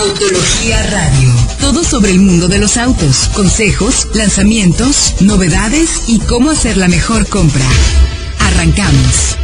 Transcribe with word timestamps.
Autología 0.00 0.82
Radio. 0.84 1.30
Todo 1.60 1.84
sobre 1.84 2.12
el 2.12 2.20
mundo 2.20 2.48
de 2.48 2.58
los 2.58 2.78
autos, 2.78 3.28
consejos, 3.34 4.08
lanzamientos, 4.14 5.20
novedades 5.20 6.04
y 6.08 6.20
cómo 6.20 6.50
hacer 6.50 6.78
la 6.78 6.88
mejor 6.88 7.28
compra. 7.28 7.66
Arrancamos. 8.38 9.36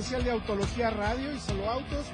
especial 0.00 0.24
de 0.24 0.30
Autología 0.30 0.90
Radio 0.90 1.32
y 1.32 1.38
Solo 1.38 1.68
Autos 1.70 2.06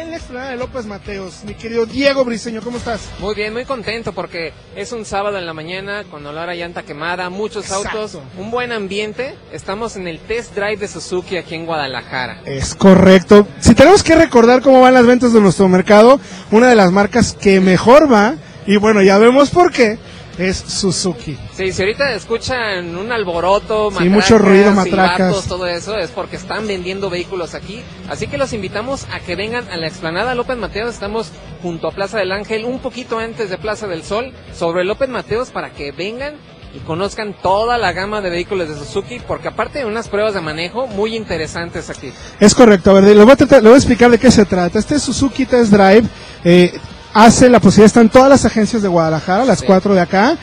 en 0.00 0.10
la 0.10 0.16
explanada 0.16 0.50
de 0.50 0.56
López 0.56 0.86
Mateos. 0.86 1.44
Mi 1.44 1.54
querido 1.54 1.84
Diego 1.84 2.24
Briseño, 2.24 2.62
¿cómo 2.62 2.78
estás? 2.78 3.10
Muy 3.18 3.34
bien, 3.34 3.52
muy 3.52 3.64
contento 3.64 4.12
porque 4.12 4.52
es 4.74 4.92
un 4.92 5.04
sábado 5.04 5.36
en 5.36 5.44
la 5.44 5.52
mañana 5.52 6.04
con 6.04 6.24
olor 6.24 6.48
a 6.48 6.54
llanta 6.54 6.82
quemada, 6.82 7.28
muchos 7.28 7.70
autos, 7.70 8.18
un 8.38 8.50
buen 8.50 8.72
ambiente. 8.72 9.34
Estamos 9.52 9.96
en 9.96 10.08
el 10.08 10.18
test 10.18 10.54
drive 10.54 10.78
de 10.78 10.88
Suzuki 10.88 11.36
aquí 11.36 11.54
en 11.54 11.66
Guadalajara. 11.66 12.40
Es 12.46 12.74
correcto. 12.74 13.46
Si 13.60 13.74
tenemos 13.74 14.02
que 14.02 14.14
recordar 14.14 14.62
cómo 14.62 14.80
van 14.80 14.94
las 14.94 15.06
ventas 15.06 15.32
de 15.32 15.40
nuestro 15.40 15.68
mercado, 15.68 16.20
una 16.50 16.68
de 16.68 16.76
las 16.76 16.90
marcas 16.90 17.34
que 17.34 17.60
mejor 17.60 18.10
va, 18.10 18.36
y 18.66 18.76
bueno, 18.76 19.02
ya 19.02 19.18
vemos 19.18 19.50
por 19.50 19.72
qué 19.72 19.98
es 20.38 20.56
Suzuki. 20.56 21.38
Sí, 21.54 21.72
si 21.72 21.82
ahorita 21.82 22.14
escuchan 22.14 22.96
un 22.96 23.12
alboroto, 23.12 23.90
sí, 23.90 24.08
mucho 24.08 24.38
ruido, 24.38 24.72
matracas, 24.72 25.46
todo 25.46 25.66
eso 25.66 25.96
es 25.98 26.10
porque 26.10 26.36
están 26.36 26.66
vendiendo 26.66 27.10
vehículos 27.10 27.54
aquí. 27.54 27.82
Así 28.08 28.26
que 28.26 28.38
los 28.38 28.52
invitamos 28.52 29.06
a 29.12 29.20
que 29.20 29.36
vengan 29.36 29.68
a 29.68 29.76
la 29.76 29.86
explanada 29.86 30.34
López 30.34 30.56
Mateos. 30.56 30.94
Estamos 30.94 31.30
junto 31.62 31.88
a 31.88 31.92
Plaza 31.92 32.18
del 32.18 32.32
Ángel, 32.32 32.64
un 32.64 32.78
poquito 32.78 33.18
antes 33.18 33.50
de 33.50 33.58
Plaza 33.58 33.86
del 33.86 34.02
Sol, 34.02 34.32
sobre 34.54 34.84
López 34.84 35.08
Mateos 35.08 35.50
para 35.50 35.70
que 35.70 35.92
vengan 35.92 36.34
y 36.74 36.78
conozcan 36.80 37.34
toda 37.34 37.76
la 37.78 37.92
gama 37.92 38.20
de 38.20 38.30
vehículos 38.30 38.68
de 38.68 38.74
Suzuki, 38.76 39.20
porque 39.26 39.48
aparte 39.48 39.80
de 39.80 39.84
unas 39.84 40.08
pruebas 40.08 40.34
de 40.34 40.40
manejo 40.40 40.86
muy 40.86 41.16
interesantes 41.16 41.90
aquí. 41.90 42.12
Es 42.40 42.54
correcto, 42.54 42.90
a 42.90 42.94
ver, 42.94 43.16
le 43.16 43.24
voy 43.24 43.34
a, 43.38 43.60
voy 43.60 43.72
a 43.72 43.76
explicar 43.76 44.10
de 44.10 44.18
qué 44.18 44.30
se 44.30 44.44
trata. 44.44 44.78
Este 44.78 44.98
Suzuki 44.98 45.44
Test 45.44 45.70
Drive 45.70 46.08
eh, 46.44 46.72
hace 47.14 47.48
la 47.48 47.60
posibilidad, 47.60 47.86
están 47.86 48.08
todas 48.08 48.28
las 48.28 48.44
agencias 48.44 48.82
de 48.82 48.88
Guadalajara, 48.88 49.44
las 49.44 49.62
cuatro 49.62 49.94
de 49.94 50.00
acá, 50.00 50.36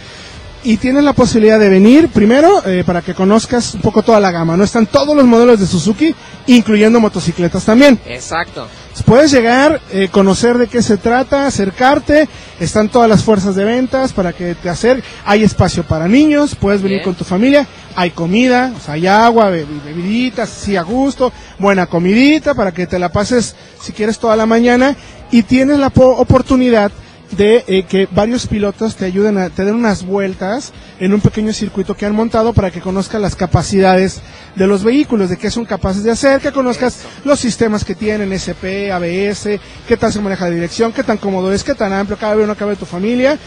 y 0.64 0.78
tienes 0.78 1.04
la 1.04 1.14
posibilidad 1.14 1.60
de 1.60 1.70
venir 1.70 2.10
primero 2.10 2.66
eh, 2.66 2.84
para 2.86 3.02
que 3.02 3.14
conozcas 3.14 3.74
un 3.74 3.82
poco 3.82 4.04
toda 4.04 4.20
la 4.20 4.32
gama. 4.32 4.58
No 4.58 4.64
están 4.64 4.86
todos 4.88 5.16
los 5.16 5.26
modelos 5.26 5.60
de 5.60 5.66
Suzuki, 5.68 6.14
incluyendo 6.48 7.00
motocicletas 7.00 7.64
también. 7.64 8.00
Exacto. 8.06 8.68
Puedes 9.06 9.32
llegar, 9.32 9.80
eh, 9.92 10.10
conocer 10.12 10.58
de 10.58 10.68
qué 10.68 10.82
se 10.82 10.98
trata, 10.98 11.48
acercarte. 11.48 12.28
Están 12.60 12.90
todas 12.90 13.10
las 13.10 13.24
fuerzas 13.24 13.56
de 13.56 13.64
ventas 13.64 14.12
para 14.12 14.34
que 14.34 14.56
te 14.56 14.70
acerques. 14.70 15.06
Hay 15.26 15.44
espacio 15.44 15.84
para 15.84 16.08
niños, 16.08 16.56
puedes 16.56 16.82
venir 16.82 17.02
con 17.02 17.16
tu 17.16 17.23
familia. 17.23 17.66
Hay 17.96 18.12
comida, 18.12 18.73
o 18.78 18.80
sea, 18.84 18.96
hay 18.96 19.08
agua, 19.08 19.50
bebiditas, 19.50 20.50
sí 20.50 20.76
a 20.76 20.84
gusto, 20.84 21.32
buena 21.58 21.88
comidita 21.88 22.54
para 22.54 22.73
que 22.73 22.88
te 22.88 23.00
la 23.00 23.10
pases 23.10 23.56
si 23.82 23.94
quieres 23.94 24.20
toda 24.20 24.36
la 24.36 24.46
mañana. 24.46 24.96
Y 25.32 25.44
tienes 25.44 25.80
la 25.80 25.92
oportunidad 25.96 26.92
de 27.32 27.64
eh, 27.68 27.84
que 27.84 28.08
varios 28.12 28.48
pilotos 28.48 28.96
te 28.96 29.06
ayuden 29.06 29.38
a 29.38 29.50
te 29.50 29.64
den 29.64 29.76
unas 29.76 30.04
vueltas 30.04 30.74
en 31.00 31.14
un 31.14 31.22
pequeño 31.22 31.54
circuito 31.54 31.96
que 31.96 32.06
han 32.06 32.16
montado 32.16 32.54
para 32.54 32.72
que 32.72 32.82
conozcas 32.82 33.22
las 33.22 33.36
capacidades 33.36 34.22
de 34.56 34.68
los 34.68 34.84
vehículos, 34.84 35.30
de 35.30 35.38
qué 35.38 35.52
son 35.52 35.66
capaces 35.66 36.04
de 36.04 36.12
hacer, 36.12 36.42
que 36.42 36.52
conozcas 36.52 37.04
los 37.24 37.40
sistemas 37.40 37.86
que 37.86 37.96
tienen, 37.96 38.34
SP, 38.34 38.92
ABS, 38.92 39.60
qué 39.88 39.98
tal 39.98 40.12
se 40.12 40.20
maneja 40.20 40.46
la 40.46 40.56
dirección, 40.56 40.92
qué 40.92 41.04
tan 41.04 41.18
cómodo 41.18 41.54
es, 41.54 41.64
qué 41.64 41.76
tan 41.76 41.94
amplio 41.94 42.18
cabe 42.18 42.44
o 42.44 42.48
no 42.48 42.56
cabe 42.56 42.76
tu 42.76 42.86
familia. 42.86 43.38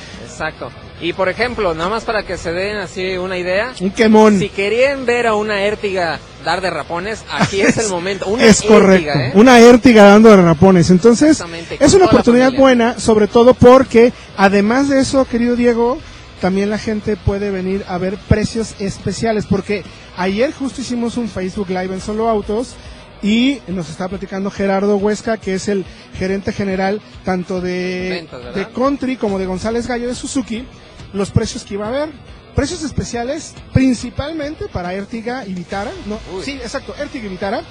Exacto. 0.48 0.70
Y 1.00 1.12
por 1.12 1.28
ejemplo, 1.28 1.74
nada 1.74 1.90
más 1.90 2.04
para 2.04 2.24
que 2.24 2.36
se 2.36 2.52
den 2.52 2.76
así 2.76 3.16
una 3.16 3.38
idea. 3.38 3.72
Un 3.80 3.90
quemón. 3.90 4.38
Si 4.38 4.48
querían 4.48 5.04
ver 5.06 5.26
a 5.26 5.34
una 5.34 5.64
Értiga 5.64 6.18
dar 6.44 6.60
derrapones, 6.60 7.24
aquí 7.30 7.60
es 7.60 7.76
el 7.78 7.88
momento. 7.88 8.26
Una 8.26 8.44
es 8.44 8.62
correcto. 8.62 9.18
¿eh? 9.18 9.32
Una 9.34 9.60
Értiga 9.60 10.04
dando 10.04 10.30
derrapones. 10.30 10.90
Entonces, 10.90 11.42
es 11.78 11.94
una 11.94 12.06
oportunidad 12.06 12.52
buena, 12.52 12.98
sobre 12.98 13.26
todo 13.26 13.54
porque, 13.54 14.12
además 14.36 14.88
de 14.88 15.00
eso, 15.00 15.24
querido 15.24 15.56
Diego, 15.56 15.98
también 16.40 16.70
la 16.70 16.78
gente 16.78 17.16
puede 17.16 17.50
venir 17.50 17.84
a 17.88 17.98
ver 17.98 18.16
precios 18.28 18.74
especiales. 18.78 19.46
Porque 19.46 19.84
ayer 20.16 20.52
justo 20.52 20.80
hicimos 20.80 21.16
un 21.16 21.28
Facebook 21.28 21.68
Live 21.68 21.94
en 21.94 22.00
Solo 22.00 22.28
Autos 22.28 22.74
y 23.22 23.60
nos 23.68 23.88
está 23.88 24.08
platicando 24.08 24.50
Gerardo 24.50 24.96
Huesca, 24.96 25.36
que 25.36 25.54
es 25.54 25.68
el 25.68 25.84
gerente 26.18 26.52
general 26.52 27.00
tanto 27.24 27.60
de, 27.60 28.28
de 28.54 28.68
Country 28.74 29.16
como 29.16 29.38
de 29.38 29.46
González 29.46 29.86
Gallo 29.86 30.08
de 30.08 30.14
Suzuki, 30.14 30.66
los 31.12 31.30
precios 31.30 31.64
que 31.64 31.74
iba 31.74 31.86
a 31.86 31.88
haber. 31.88 32.10
Precios 32.54 32.82
especiales 32.82 33.54
principalmente 33.72 34.66
para 34.68 34.92
Ertiga 34.92 35.46
y 35.46 35.54
Vitara, 35.54 35.90
¿no? 36.06 36.18
Sí, 36.42 36.52
exacto, 36.52 36.94
Ertiga 36.98 37.26
y 37.26 37.30
Vitara. 37.30 37.62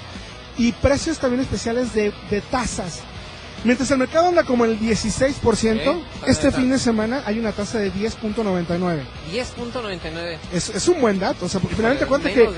Y 0.58 0.72
precios 0.72 1.18
también 1.18 1.40
especiales 1.42 1.94
de, 1.94 2.12
de 2.30 2.40
tasas. 2.40 3.00
Mientras 3.64 3.90
el 3.92 3.98
mercado 3.98 4.28
anda 4.28 4.42
como 4.42 4.64
el 4.64 4.78
16%, 4.78 6.02
este 6.26 6.50
fin 6.50 6.70
de 6.70 6.78
semana 6.78 7.22
hay 7.24 7.38
una 7.38 7.52
tasa 7.52 7.78
de 7.78 7.92
10.99. 7.92 9.02
10.99. 9.32 10.38
Es, 10.52 10.68
es 10.70 10.88
un 10.88 11.00
buen 11.00 11.18
dato, 11.20 11.46
o 11.46 11.48
sea, 11.48 11.60
porque 11.60 11.76
finalmente 11.76 12.06
cuenta 12.06 12.32
que 12.32 12.48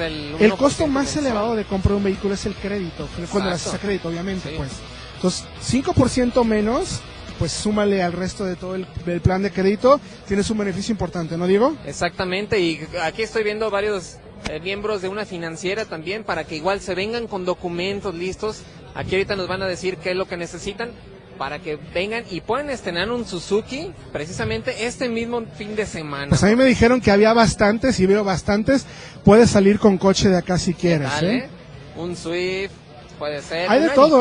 el 0.41 0.55
costo 0.55 0.87
más 0.87 1.15
elevado 1.17 1.55
de 1.55 1.65
compra 1.65 1.91
de 1.91 1.97
un 1.99 2.05
vehículo 2.05 2.35
es 2.35 2.47
el 2.47 2.55
crédito, 2.55 3.09
cuando 3.31 3.51
lo 3.51 3.57
haces 3.57 3.75
a 3.75 3.79
crédito, 3.79 4.09
obviamente, 4.09 4.55
pues. 4.57 4.71
Entonces, 5.17 5.45
5% 5.71 6.45
menos 6.45 7.01
pues 7.39 7.53
súmale 7.53 8.03
al 8.03 8.13
resto 8.13 8.45
de 8.45 8.57
todo 8.57 8.75
el, 8.75 8.87
plan 9.21 9.43
de 9.43 9.51
crédito, 9.51 10.01
tienes 10.27 10.49
un 10.51 10.59
beneficio 10.59 10.93
importante, 10.93 11.37
¿no, 11.37 11.47
Diego? 11.47 11.77
Exactamente, 11.85 12.61
y 12.61 12.87
aquí 13.03 13.23
estoy 13.23 13.43
viendo 13.43 13.71
varios 13.71 14.19
eh, 14.49 14.61
miembros 14.61 15.03
de 15.03 15.09
una 15.09 15.25
financiera 15.25 15.85
también 15.85 16.23
para 16.25 16.45
que 16.45 16.57
igual 16.57 16.81
se 16.81 16.95
vengan 16.95 17.27
con 17.27 17.45
documentos 17.45 18.15
listos. 18.15 18.63
Aquí 18.95 19.17
ahorita 19.17 19.37
nos 19.37 19.49
van 19.49 19.63
a 19.63 19.67
decir 19.67 19.97
qué 19.97 20.11
es 20.11 20.17
lo 20.17 20.27
que 20.27 20.37
necesitan 20.37 20.91
para 21.39 21.59
que 21.59 21.79
vengan 21.93 22.25
y 22.31 22.41
puedan 22.41 22.71
estrenar 22.71 23.11
un 23.11 23.27
Suzuki 23.27 23.93
precisamente 24.13 24.87
este 24.87 25.09
mismo 25.09 25.43
fin 25.57 25.75
de 25.75 25.85
semana. 25.85 26.29
Pues 26.29 26.43
a 26.45 26.47
mí 26.47 26.57
me 26.57 26.65
dijeron 26.65 27.01
que 27.01 27.11
había 27.11 27.33
bastantes 27.33 27.99
y 28.01 28.07
veo 28.07 28.25
bastantes. 28.25 28.87
Puedes 29.25 29.51
salir 29.51 29.79
con 29.79 29.99
coche 29.99 30.29
de 30.29 30.39
acá 30.39 30.59
si 30.59 30.75
quieres. 30.75 31.11
¿eh? 31.23 31.49
Un 31.97 32.17
Swift, 32.17 32.71
puede 33.19 33.43
ser. 33.43 33.69
Hay 33.69 33.83
de 33.83 33.91
todo. 33.91 34.21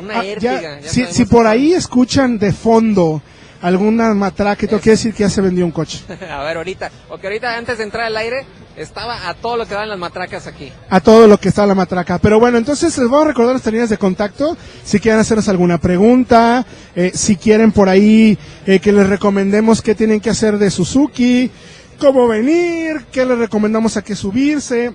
una 0.00 0.20
ah, 0.20 0.78
si, 0.82 1.24
por 1.24 1.46
ahí 1.46 1.72
escuchan 1.72 2.38
de 2.38 2.52
fondo 2.52 3.22
alguna 3.60 4.14
matraca, 4.14 4.64
esto 4.64 4.78
quiere 4.78 4.92
decir 4.92 5.14
que 5.14 5.22
ya 5.24 5.30
se 5.30 5.40
vendió 5.40 5.64
un 5.64 5.70
coche. 5.70 6.00
a 6.30 6.42
ver, 6.42 6.56
ahorita, 6.56 6.90
porque 7.08 7.26
ahorita 7.26 7.56
antes 7.56 7.78
de 7.78 7.84
entrar 7.84 8.06
al 8.06 8.16
aire 8.16 8.46
estaba 8.76 9.28
a 9.28 9.34
todo 9.34 9.56
lo 9.56 9.66
que 9.66 9.74
dan 9.74 9.88
las 9.88 9.98
matracas 9.98 10.46
aquí. 10.46 10.72
A 10.88 11.00
todo 11.00 11.26
lo 11.26 11.38
que 11.38 11.48
está 11.48 11.66
la 11.66 11.74
matraca. 11.74 12.18
Pero 12.18 12.40
bueno, 12.40 12.58
entonces 12.58 12.96
les 12.96 13.08
voy 13.08 13.22
a 13.22 13.28
recordar 13.28 13.54
las 13.54 13.66
líneas 13.66 13.90
de 13.90 13.98
contacto. 13.98 14.56
Si 14.84 14.98
quieren 15.00 15.20
hacernos 15.20 15.48
alguna 15.48 15.78
pregunta, 15.78 16.64
eh, 16.94 17.12
si 17.14 17.36
quieren 17.36 17.72
por 17.72 17.88
ahí 17.88 18.38
eh, 18.66 18.80
que 18.80 18.92
les 18.92 19.08
recomendemos 19.08 19.82
qué 19.82 19.94
tienen 19.94 20.20
que 20.20 20.30
hacer 20.30 20.58
de 20.58 20.70
Suzuki, 20.70 21.50
cómo 21.98 22.26
venir, 22.26 23.06
qué 23.12 23.26
les 23.26 23.38
recomendamos 23.38 23.96
a 23.96 24.02
qué 24.02 24.16
subirse 24.16 24.94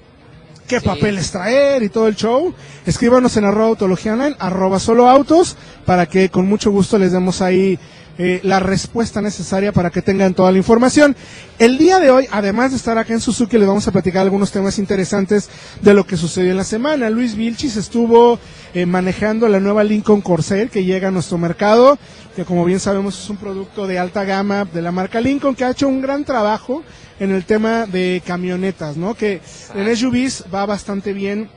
qué 0.67 0.81
papeles 0.81 1.31
traer 1.31 1.83
y 1.83 1.89
todo 1.89 2.07
el 2.07 2.15
show, 2.15 2.53
escríbanos 2.85 3.37
en 3.37 3.45
arroba 3.45 3.67
autología 3.67 4.35
arroba 4.39 4.79
solo 4.79 5.09
autos, 5.09 5.55
para 5.85 6.07
que 6.07 6.29
con 6.29 6.47
mucho 6.47 6.71
gusto 6.71 6.97
les 6.97 7.11
demos 7.11 7.41
ahí 7.41 7.77
eh, 8.17 8.39
la 8.43 8.59
respuesta 8.59 9.21
necesaria 9.21 9.71
para 9.71 9.89
que 9.89 10.01
tengan 10.01 10.33
toda 10.33 10.51
la 10.51 10.57
información. 10.57 11.15
El 11.59 11.77
día 11.77 11.99
de 11.99 12.11
hoy, 12.11 12.27
además 12.31 12.71
de 12.71 12.77
estar 12.77 12.97
acá 12.97 13.13
en 13.13 13.19
Suzuki, 13.19 13.57
les 13.57 13.67
vamos 13.67 13.87
a 13.87 13.91
platicar 13.91 14.21
algunos 14.21 14.51
temas 14.51 14.79
interesantes 14.79 15.49
de 15.81 15.93
lo 15.93 16.05
que 16.05 16.15
sucedió 16.15 16.51
en 16.51 16.57
la 16.57 16.63
semana. 16.63 17.09
Luis 17.09 17.35
Vilchis 17.35 17.75
estuvo 17.75 18.39
eh, 18.73 18.85
manejando 18.85 19.47
la 19.47 19.59
nueva 19.59 19.83
Lincoln 19.83 20.21
Corsair 20.21 20.69
que 20.69 20.85
llega 20.85 21.09
a 21.09 21.11
nuestro 21.11 21.37
mercado, 21.37 21.97
que 22.35 22.45
como 22.45 22.63
bien 22.63 22.79
sabemos 22.79 23.21
es 23.21 23.29
un 23.29 23.37
producto 23.37 23.87
de 23.87 23.99
alta 23.99 24.23
gama 24.23 24.65
de 24.65 24.81
la 24.81 24.91
marca 24.91 25.19
Lincoln, 25.19 25.55
que 25.55 25.65
ha 25.65 25.71
hecho 25.71 25.87
un 25.87 26.01
gran 26.01 26.23
trabajo 26.23 26.83
en 27.19 27.31
el 27.31 27.45
tema 27.45 27.85
de 27.85 28.21
camionetas, 28.25 28.97
¿no? 28.97 29.13
Que 29.13 29.41
en 29.73 29.95
SUVs 29.95 30.45
va 30.53 30.65
bastante 30.65 31.13
bien 31.13 31.49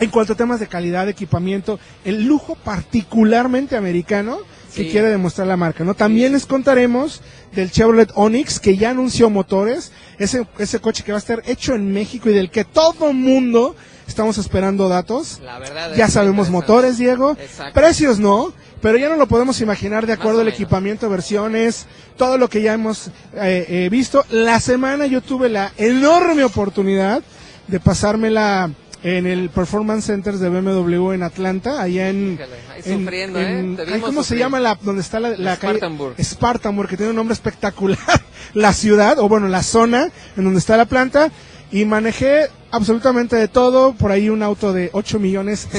en 0.00 0.10
cuanto 0.10 0.32
a 0.32 0.36
temas 0.36 0.60
de 0.60 0.66
calidad, 0.66 1.04
de 1.04 1.12
equipamiento, 1.12 1.78
el 2.04 2.24
lujo 2.24 2.56
particularmente 2.56 3.76
americano 3.76 4.38
que 4.74 4.90
quiere 4.90 5.08
demostrar 5.08 5.46
la 5.46 5.56
marca, 5.56 5.84
¿no? 5.84 5.94
También 5.94 6.32
les 6.32 6.46
contaremos 6.46 7.20
del 7.52 7.70
Chevrolet 7.70 8.10
Onix 8.14 8.58
que 8.58 8.76
ya 8.76 8.90
anunció 8.90 9.30
motores, 9.30 9.92
ese, 10.18 10.46
ese 10.58 10.80
coche 10.80 11.04
que 11.04 11.12
va 11.12 11.18
a 11.18 11.20
estar 11.20 11.42
hecho 11.46 11.74
en 11.74 11.92
México 11.92 12.28
y 12.28 12.34
del 12.34 12.50
que 12.50 12.64
todo 12.64 13.12
mundo 13.12 13.76
estamos 14.06 14.38
esperando 14.38 14.88
datos. 14.88 15.40
La 15.42 15.58
verdad 15.58 15.94
ya 15.94 16.08
sabemos 16.08 16.50
motores, 16.50 16.98
Diego. 16.98 17.36
Precios 17.72 18.18
no, 18.18 18.52
pero 18.82 18.98
ya 18.98 19.08
no 19.08 19.16
lo 19.16 19.26
podemos 19.26 19.60
imaginar 19.60 20.06
de 20.06 20.12
acuerdo 20.12 20.40
al 20.40 20.48
equipamiento, 20.48 21.08
versiones, 21.08 21.86
todo 22.16 22.38
lo 22.38 22.48
que 22.48 22.62
ya 22.62 22.74
hemos 22.74 23.08
eh, 23.34 23.66
eh, 23.68 23.88
visto. 23.90 24.24
La 24.30 24.60
semana 24.60 25.06
yo 25.06 25.20
tuve 25.20 25.48
la 25.48 25.72
enorme 25.76 26.44
oportunidad 26.44 27.22
de 27.66 27.80
pasármela 27.80 28.70
en 29.04 29.26
el 29.26 29.50
Performance 29.50 30.06
Center 30.06 30.34
de 30.34 30.48
BMW 30.48 31.12
en 31.12 31.22
Atlanta, 31.22 31.80
allá 31.80 32.08
en... 32.08 32.38
sufriendo, 32.82 33.38
¿eh? 33.38 33.76
¿Cómo 34.00 34.24
se 34.24 34.36
llama 34.38 34.58
la, 34.60 34.78
donde 34.80 35.02
está 35.02 35.20
la, 35.20 35.36
la 35.36 35.56
Spartanburg. 35.56 36.14
calle? 36.16 36.24
Spartanburg, 36.24 36.88
que 36.88 36.96
tiene 36.96 37.10
un 37.10 37.16
nombre 37.16 37.34
espectacular. 37.34 37.98
la 38.54 38.72
ciudad, 38.72 39.18
o 39.18 39.28
bueno, 39.28 39.46
la 39.48 39.62
zona 39.62 40.08
en 40.36 40.44
donde 40.44 40.58
está 40.58 40.76
la 40.78 40.86
planta. 40.86 41.30
Y 41.70 41.84
manejé 41.84 42.46
absolutamente 42.70 43.36
de 43.36 43.46
todo. 43.48 43.92
Por 43.94 44.10
ahí 44.10 44.30
un 44.30 44.42
auto 44.42 44.72
de 44.72 44.88
8 44.92 45.18
millones 45.18 45.68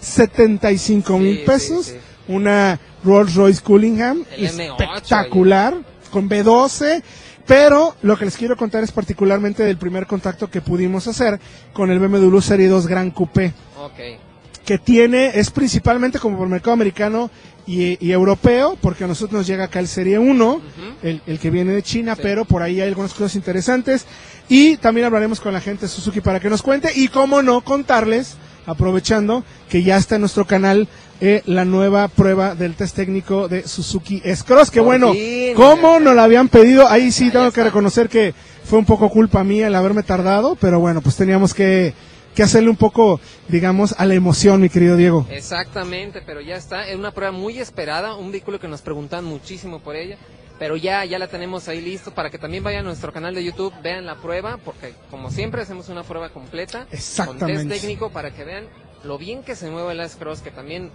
675 0.00 1.18
mil 1.18 1.34
Sí, 1.34 1.40
sí, 1.40 1.46
pesos. 1.46 1.86
sí. 1.86 1.94
Una 2.26 2.80
Rolls 3.04 3.34
Royce 3.34 3.60
Cullingham 3.60 4.24
El 4.34 4.48
M8 4.48 4.80
espectacular 4.80 5.74
con 6.10 6.26
B12. 6.30 7.02
Pero 7.46 7.94
lo 8.02 8.16
que 8.16 8.24
les 8.24 8.36
quiero 8.36 8.56
contar 8.56 8.82
es 8.84 8.92
particularmente 8.92 9.62
del 9.64 9.76
primer 9.76 10.06
contacto 10.06 10.50
que 10.50 10.60
pudimos 10.62 11.06
hacer 11.08 11.38
con 11.72 11.90
el 11.90 11.98
BMW 11.98 12.40
Serie 12.40 12.68
2 12.68 12.86
Gran 12.86 13.10
Coupé 13.10 13.52
Ok. 13.78 14.18
que 14.64 14.78
tiene, 14.78 15.38
es 15.38 15.50
principalmente 15.50 16.18
como 16.18 16.38
por 16.38 16.46
el 16.46 16.52
mercado 16.52 16.72
americano 16.72 17.30
y, 17.66 17.98
y 18.06 18.12
europeo, 18.12 18.76
porque 18.80 19.04
a 19.04 19.06
nosotros 19.06 19.38
nos 19.38 19.46
llega 19.46 19.64
acá 19.64 19.78
el 19.80 19.88
Serie 19.88 20.18
1, 20.18 20.50
Ujú. 20.54 20.62
el, 21.02 21.20
el 21.26 21.38
que 21.38 21.50
viene 21.50 21.72
de 21.72 21.82
China, 21.82 22.14
Sí. 22.14 22.20
pero 22.22 22.44
por 22.46 22.62
ahí 22.62 22.80
hay 22.80 22.88
algunas 22.88 23.12
cosas 23.12 23.34
interesantes. 23.36 24.06
Y 24.48 24.76
también 24.78 25.06
hablaremos 25.06 25.40
con 25.40 25.52
la 25.54 25.60
gente 25.62 25.82
de 25.82 25.88
Suzuki 25.88 26.20
para 26.20 26.40
que 26.40 26.50
nos 26.50 26.60
cuente. 26.62 26.92
Y 26.94 27.08
cómo 27.08 27.40
no 27.42 27.62
contarles, 27.62 28.36
aprovechando 28.66 29.44
que 29.70 29.82
ya 29.82 29.96
está 29.96 30.14
en 30.16 30.22
nuestro 30.22 30.46
canal 30.46 30.88
eh, 31.20 31.42
la 31.46 31.64
nueva 31.64 32.08
prueba 32.08 32.54
del 32.54 32.74
test 32.74 32.96
técnico 32.96 33.48
de 33.48 33.66
Suzuki 33.66 34.20
S-Cross. 34.24 34.70
Que 34.70 34.80
Por 34.80 34.86
bueno, 34.86 35.12
fin, 35.12 35.54
¿cómo 35.54 36.00
nos 36.00 36.14
la 36.14 36.24
habían 36.24 36.48
pedido? 36.48 36.88
Ahí 36.88 37.10
sí 37.12 37.24
Ahí 37.24 37.30
tengo 37.30 37.46
está. 37.48 37.60
que 37.60 37.64
reconocer 37.64 38.08
que 38.08 38.34
fue 38.64 38.78
un 38.78 38.84
poco 38.84 39.08
culpa 39.10 39.44
mía 39.44 39.66
el 39.68 39.74
haberme 39.74 40.02
tardado, 40.02 40.56
pero 40.56 40.80
bueno, 40.80 41.00
pues 41.02 41.16
teníamos 41.16 41.54
que, 41.54 41.94
que 42.34 42.42
hacerle 42.42 42.70
un 42.70 42.76
poco, 42.76 43.20
digamos, 43.48 43.94
a 43.98 44.06
la 44.06 44.14
emoción, 44.14 44.60
mi 44.60 44.68
querido 44.68 44.96
Diego. 44.96 45.26
Exactamente, 45.30 46.22
pero 46.24 46.40
ya 46.40 46.56
está. 46.56 46.88
Es 46.88 46.96
una 46.96 47.12
prueba 47.12 47.32
muy 47.32 47.58
esperada, 47.58 48.14
un 48.16 48.32
vehículo 48.32 48.58
que 48.58 48.68
nos 48.68 48.82
preguntan 48.82 49.24
muchísimo 49.24 49.80
por 49.80 49.96
ella. 49.96 50.16
Pero 50.56 50.76
ya, 50.76 51.04
ya 51.04 51.18
la 51.18 51.26
tenemos 51.26 51.66
ahí 51.66 51.80
listo 51.80 52.12
para 52.14 52.30
que 52.30 52.38
también 52.38 52.62
vayan 52.62 52.82
a 52.82 52.88
nuestro 52.88 53.12
canal 53.12 53.34
de 53.34 53.42
YouTube, 53.42 53.72
vean 53.82 54.06
la 54.06 54.14
prueba, 54.14 54.56
porque 54.64 54.94
como 55.10 55.32
siempre 55.32 55.62
hacemos 55.62 55.88
una 55.88 56.04
prueba 56.04 56.28
completa. 56.28 56.84
Con 56.86 56.94
Exactamente. 56.96 57.64
test 57.70 57.80
técnico 57.82 58.10
para 58.10 58.30
que 58.32 58.44
vean 58.44 58.64
lo 59.04 59.18
bien 59.18 59.42
que 59.42 59.54
se 59.56 59.70
mueve 59.70 59.92
el 59.92 60.00
S-Cross, 60.00 60.40
que 60.40 60.50
también 60.50 60.90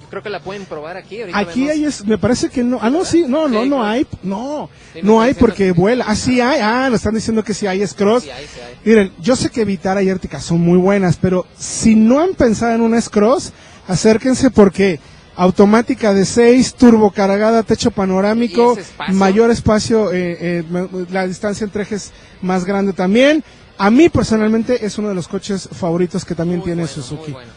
yo 0.00 0.08
creo 0.10 0.22
que 0.22 0.30
la 0.30 0.40
pueden 0.40 0.64
probar 0.64 0.96
aquí. 0.96 1.20
Ahorita 1.20 1.38
Aquí 1.38 1.60
vemos- 1.66 1.72
hay, 1.74 1.84
es, 1.84 2.04
me 2.06 2.18
parece 2.18 2.48
que 2.50 2.62
no, 2.62 2.78
ah, 2.80 2.88
no, 2.90 3.04
sí, 3.04 3.24
no, 3.26 3.48
no, 3.48 3.64
no 3.66 3.82
hay, 3.84 4.06
no, 4.22 4.70
no 5.02 5.20
hay 5.20 5.34
porque 5.34 5.66
que- 5.66 5.72
vuela, 5.72 6.04
ah, 6.06 6.14
sí 6.14 6.40
hay, 6.40 6.60
ah, 6.62 6.88
nos 6.90 7.00
están 7.00 7.14
diciendo 7.14 7.42
que 7.42 7.54
sí 7.54 7.66
hay 7.66 7.82
S-Cross. 7.82 8.22
Sí, 8.22 8.28
sí 8.28 8.60
hay. 8.60 8.76
Miren, 8.84 9.12
yo 9.20 9.34
sé 9.34 9.50
que 9.50 9.64
Vitara 9.64 10.02
y 10.02 10.08
Ertica 10.08 10.40
son 10.40 10.60
muy 10.60 10.78
buenas, 10.78 11.16
pero 11.16 11.46
si 11.58 11.96
no 11.96 12.20
han 12.20 12.34
pensado 12.34 12.74
en 12.74 12.80
un 12.82 12.94
S-Cross, 12.94 13.52
acérquense 13.88 14.50
porque 14.50 15.00
automática 15.34 16.12
de 16.12 16.24
6, 16.24 16.74
turbo 16.74 17.10
cargada, 17.12 17.62
techo 17.62 17.90
panorámico, 17.92 18.76
espacio. 18.76 19.14
mayor 19.14 19.50
espacio, 19.52 20.12
eh, 20.12 20.36
eh, 20.40 20.64
la 21.10 21.26
distancia 21.28 21.64
entre 21.64 21.82
ejes 21.82 22.12
más 22.42 22.64
grande 22.64 22.92
también. 22.92 23.44
A 23.78 23.90
mí 23.90 24.08
personalmente 24.08 24.84
es 24.84 24.98
uno 24.98 25.08
de 25.08 25.14
los 25.14 25.28
coches 25.28 25.68
favoritos 25.72 26.24
que 26.24 26.34
también 26.34 26.58
Muy 26.58 26.64
tiene 26.66 26.82
bueno, 26.82 26.94
Suzuki. 26.94 27.22
muy 27.22 27.32
bueno. 27.32 27.52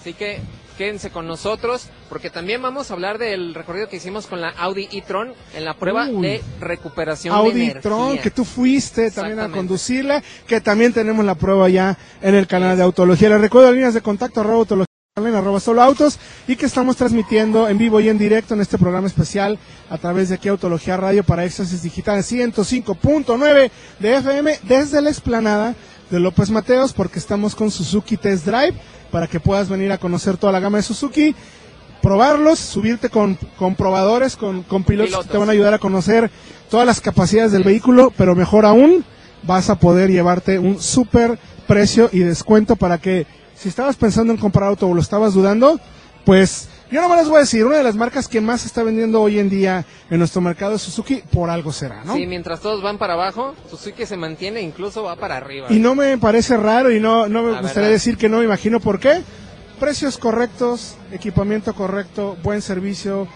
Así 0.00 0.14
que 0.14 0.40
quédense 0.76 1.10
con 1.10 1.26
nosotros 1.26 1.88
porque 2.08 2.30
también 2.30 2.60
vamos 2.62 2.90
a 2.90 2.94
hablar 2.94 3.18
del 3.18 3.54
recorrido 3.54 3.88
que 3.88 3.96
hicimos 3.96 4.26
con 4.26 4.40
la 4.40 4.48
Audi 4.48 4.88
e-tron 4.90 5.32
en 5.54 5.64
la 5.64 5.74
prueba 5.74 6.08
Uy. 6.08 6.22
de 6.22 6.42
recuperación 6.58 7.34
de 7.34 7.38
Audi 7.40 7.60
energía. 7.62 7.80
Tron, 7.82 8.18
que 8.18 8.30
tú 8.30 8.44
fuiste 8.44 9.10
también 9.10 9.38
a 9.40 9.48
conducirla, 9.50 10.22
que 10.46 10.60
también 10.60 10.92
tenemos 10.92 11.24
la 11.24 11.34
prueba 11.34 11.68
ya 11.68 11.96
en 12.22 12.34
el 12.34 12.46
canal 12.46 12.76
de 12.76 12.82
Autología. 12.82 13.28
Les 13.28 13.40
recuerdo 13.40 13.70
líneas 13.72 13.94
de 13.94 14.00
contacto 14.00 14.40
arroba 14.40 14.86
en 15.28 15.34
arroba 15.34 15.60
solo 15.60 15.82
autos 15.82 16.18
y 16.48 16.56
que 16.56 16.66
estamos 16.66 16.96
transmitiendo 16.96 17.68
en 17.68 17.78
vivo 17.78 18.00
y 18.00 18.08
en 18.08 18.18
directo 18.18 18.54
en 18.54 18.60
este 18.60 18.78
programa 18.78 19.06
especial 19.06 19.58
a 19.88 19.98
través 19.98 20.28
de 20.28 20.36
aquí 20.36 20.48
Autología 20.48 20.96
Radio 20.96 21.24
para 21.24 21.44
Éxtasis 21.44 21.82
Digital 21.82 22.18
105.9 22.20 23.70
de 23.98 24.16
FM 24.16 24.58
desde 24.62 25.00
la 25.02 25.10
explanada 25.10 25.74
de 26.10 26.20
López 26.20 26.50
Mateos 26.50 26.92
porque 26.92 27.18
estamos 27.18 27.54
con 27.54 27.70
Suzuki 27.70 28.16
Test 28.16 28.46
Drive 28.46 28.74
para 29.10 29.26
que 29.26 29.40
puedas 29.40 29.68
venir 29.68 29.92
a 29.92 29.98
conocer 29.98 30.36
toda 30.36 30.52
la 30.52 30.60
gama 30.60 30.78
de 30.78 30.82
Suzuki 30.82 31.34
probarlos, 32.00 32.58
subirte 32.58 33.10
con, 33.10 33.36
con 33.56 33.74
probadores, 33.74 34.36
con, 34.36 34.62
con 34.62 34.84
pilotos, 34.84 35.08
Pilotos. 35.10 35.26
que 35.26 35.32
te 35.32 35.38
van 35.38 35.48
a 35.48 35.52
ayudar 35.52 35.74
a 35.74 35.78
conocer 35.78 36.30
todas 36.70 36.86
las 36.86 37.00
capacidades 37.00 37.52
del 37.52 37.62
vehículo, 37.62 38.12
pero 38.16 38.34
mejor 38.34 38.64
aún, 38.64 39.04
vas 39.42 39.70
a 39.70 39.76
poder 39.78 40.10
llevarte 40.10 40.58
un 40.58 40.80
super 40.80 41.38
precio 41.66 42.08
y 42.12 42.20
descuento 42.20 42.76
para 42.76 42.98
que 42.98 43.26
si 43.60 43.68
estabas 43.68 43.96
pensando 43.96 44.32
en 44.32 44.38
comprar 44.38 44.68
auto 44.70 44.88
o 44.88 44.94
lo 44.94 45.02
estabas 45.02 45.34
dudando, 45.34 45.78
pues 46.24 46.68
yo 46.90 47.02
no 47.02 47.10
me 47.10 47.16
les 47.16 47.28
voy 47.28 47.36
a 47.36 47.40
decir, 47.40 47.64
una 47.64 47.76
de 47.76 47.84
las 47.84 47.94
marcas 47.94 48.26
que 48.26 48.40
más 48.40 48.62
se 48.62 48.68
está 48.68 48.82
vendiendo 48.82 49.20
hoy 49.20 49.38
en 49.38 49.50
día 49.50 49.84
en 50.08 50.18
nuestro 50.18 50.40
mercado 50.40 50.76
es 50.76 50.82
Suzuki, 50.82 51.22
por 51.30 51.50
algo 51.50 51.70
será, 51.70 52.02
¿no? 52.04 52.14
Sí, 52.14 52.26
mientras 52.26 52.60
todos 52.60 52.82
van 52.82 52.96
para 52.96 53.12
abajo, 53.12 53.54
Suzuki 53.68 54.06
se 54.06 54.16
mantiene, 54.16 54.62
incluso 54.62 55.02
va 55.02 55.14
para 55.16 55.36
arriba. 55.36 55.66
Y 55.68 55.78
no 55.78 55.94
me 55.94 56.16
parece 56.16 56.56
raro 56.56 56.90
y 56.90 57.00
no, 57.00 57.28
no 57.28 57.42
me 57.42 57.52
La 57.52 57.60
gustaría 57.60 57.88
verdad. 57.88 57.92
decir 57.92 58.16
que 58.16 58.30
no 58.30 58.38
me 58.38 58.44
imagino 58.44 58.80
por 58.80 58.98
qué. 58.98 59.22
Precios 59.78 60.16
correctos, 60.16 60.96
equipamiento 61.12 61.74
correcto, 61.74 62.36
buen 62.42 62.62
servicio, 62.62 63.28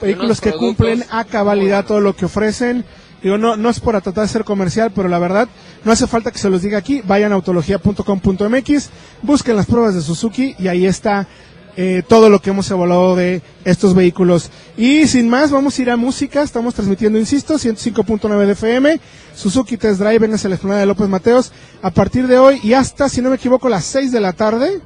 vehículos 0.00 0.40
que 0.40 0.52
cumplen 0.52 1.04
a 1.10 1.24
cabalidad 1.24 1.86
todo 1.86 2.00
lo 2.00 2.16
que 2.16 2.24
ofrecen. 2.24 2.84
Digo, 3.22 3.38
no, 3.38 3.56
no 3.56 3.70
es 3.70 3.78
por 3.78 4.00
tratar 4.00 4.24
de 4.24 4.28
ser 4.28 4.44
comercial, 4.44 4.90
pero 4.94 5.08
la 5.08 5.18
verdad, 5.18 5.48
no 5.84 5.92
hace 5.92 6.06
falta 6.06 6.32
que 6.32 6.38
se 6.38 6.50
los 6.50 6.62
diga 6.62 6.78
aquí. 6.78 7.02
Vayan 7.06 7.32
a 7.32 7.36
autología.com.mx, 7.36 8.90
busquen 9.22 9.56
las 9.56 9.66
pruebas 9.66 9.94
de 9.94 10.02
Suzuki 10.02 10.56
y 10.58 10.68
ahí 10.68 10.86
está 10.86 11.28
eh, 11.74 12.02
todo 12.06 12.28
lo 12.28 12.40
que 12.40 12.50
hemos 12.50 12.70
evaluado 12.70 13.16
de 13.16 13.40
estos 13.64 13.94
vehículos. 13.94 14.50
Y 14.76 15.06
sin 15.06 15.28
más, 15.30 15.50
vamos 15.50 15.78
a 15.78 15.82
ir 15.82 15.90
a 15.90 15.96
música. 15.96 16.42
Estamos 16.42 16.74
transmitiendo, 16.74 17.18
insisto, 17.18 17.54
105.9 17.54 18.46
de 18.46 18.52
FM. 18.52 19.00
Suzuki 19.34 19.76
Test 19.76 20.00
Drive, 20.00 20.24
a 20.24 20.28
la 20.28 20.54
explanada 20.54 20.80
de 20.80 20.86
López 20.86 21.08
Mateos. 21.08 21.52
A 21.80 21.90
partir 21.90 22.26
de 22.26 22.38
hoy 22.38 22.60
y 22.62 22.74
hasta, 22.74 23.08
si 23.08 23.22
no 23.22 23.30
me 23.30 23.36
equivoco, 23.36 23.68
las 23.68 23.84
6 23.84 24.12
de 24.12 24.20
la 24.20 24.32
tarde. 24.32 24.80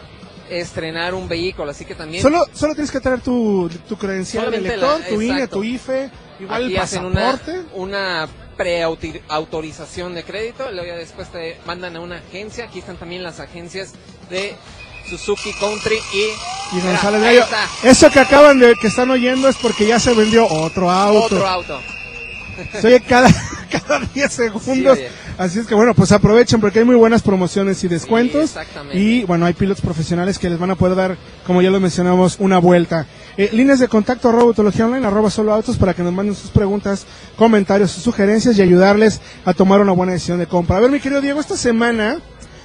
Estrenar 0.51 1.15
un 1.15 1.29
vehículo, 1.29 1.71
así 1.71 1.85
que 1.85 1.95
también 1.95 2.23
Solo, 2.23 2.45
solo 2.53 2.75
tienes 2.75 2.91
que 2.91 3.01
traer 3.01 3.21
tu, 3.21 3.69
tu 3.89 3.97
credencial 3.97 4.51
de 4.51 4.57
Solamente 4.59 4.77
lector, 4.77 5.01
la- 5.01 5.07
tu 5.09 5.23
INE, 5.23 5.49
tu 5.49 5.65
IFE, 5.65 6.11
igual 6.41 6.65
aquí 6.65 6.75
el 6.75 6.81
hacen 6.81 7.05
una, 7.05 7.21
pasaporte. 7.33 7.63
una 7.75 8.29
preautorización 8.57 10.15
de 10.15 10.25
crédito, 10.25 10.71
luego 10.71 10.87
ya 10.87 10.97
después 10.97 11.29
te 11.29 11.59
mandan 11.67 11.97
a 11.97 12.01
una 12.01 12.17
agencia, 12.17 12.65
aquí 12.67 12.79
están 12.81 12.97
también 12.97 13.23
las 13.23 13.41
agencias 13.41 13.93
de 14.31 14.55
Suzuki 15.09 15.53
Country 15.61 15.97
y, 16.15 16.77
Y 16.77 16.81
González 16.81 17.23
Gallo. 17.23 17.45
Eso 17.85 18.11
que 18.11 18.21
acaban 18.21 18.59
de, 18.59 18.75
que 18.81 18.89
están 18.89 19.11
oyendo 19.11 19.49
es 19.49 19.57
porque 19.57 19.87
ya 19.87 20.01
se 20.01 20.15
vendió 20.15 20.47
otro 20.49 20.91
auto. 20.91 21.37
otro 21.37 21.47
auto. 21.47 21.81
Se 22.81 22.87
oye 22.87 23.01
cada, 23.01 23.29
cada 23.71 24.01
10 24.15 24.33
segundos. 24.33 24.99
Sí. 24.99 25.05
Así 25.39 25.59
es 25.59 25.67
que 25.67 25.75
bueno, 25.75 25.95
pues 25.95 26.13
aprovechen 26.13 26.61
porque 26.61 26.79
hay 26.79 26.85
muy 26.85 26.95
buenas 26.97 27.23
promociones 27.23 27.83
y 27.85 27.89
descuentos. 27.89 28.45
exactamente. 28.45 28.99
y 28.99 29.25
bueno, 29.25 29.45
hay 29.47 29.53
pilotos 29.55 29.85
profesionales 29.85 30.39
que 30.39 30.49
les 30.49 30.59
van 30.59 30.71
a 30.71 30.75
poder 30.77 30.97
dar, 30.97 31.17
como 31.47 31.61
ya 31.63 31.71
lo 31.71 31.79
mencionamos, 31.81 32.37
una 32.39 32.59
vuelta. 32.59 33.07
Eh, 33.37 33.51
líneas 33.53 33.79
de 33.81 33.89
contacto 33.89 34.29
arroba 34.31 34.45
autología 34.45 34.87
online, 34.87 35.07
arroba 35.07 35.31
solo 35.31 35.53
autos 35.53 35.77
para 35.77 35.93
que 35.93 36.03
nos 36.03 36.13
manden 36.13 36.35
sus 36.35 36.51
preguntas, 36.51 37.05
comentarios, 37.37 37.91
sus 37.91 38.03
sugerencias 38.03 38.57
y 38.59 38.63
ayudarles 38.63 39.21
a 39.45 39.53
tomar 39.53 39.81
una 39.81 39.93
buena 39.93 40.13
decisión 40.13 40.39
de 40.39 40.47
compra. 40.47 40.79
A 40.79 40.81
ver, 40.81 40.91
mi 40.91 41.01
querido 41.01 41.21
Diego, 41.21 41.39
esta 41.41 41.57
semana 41.57 42.19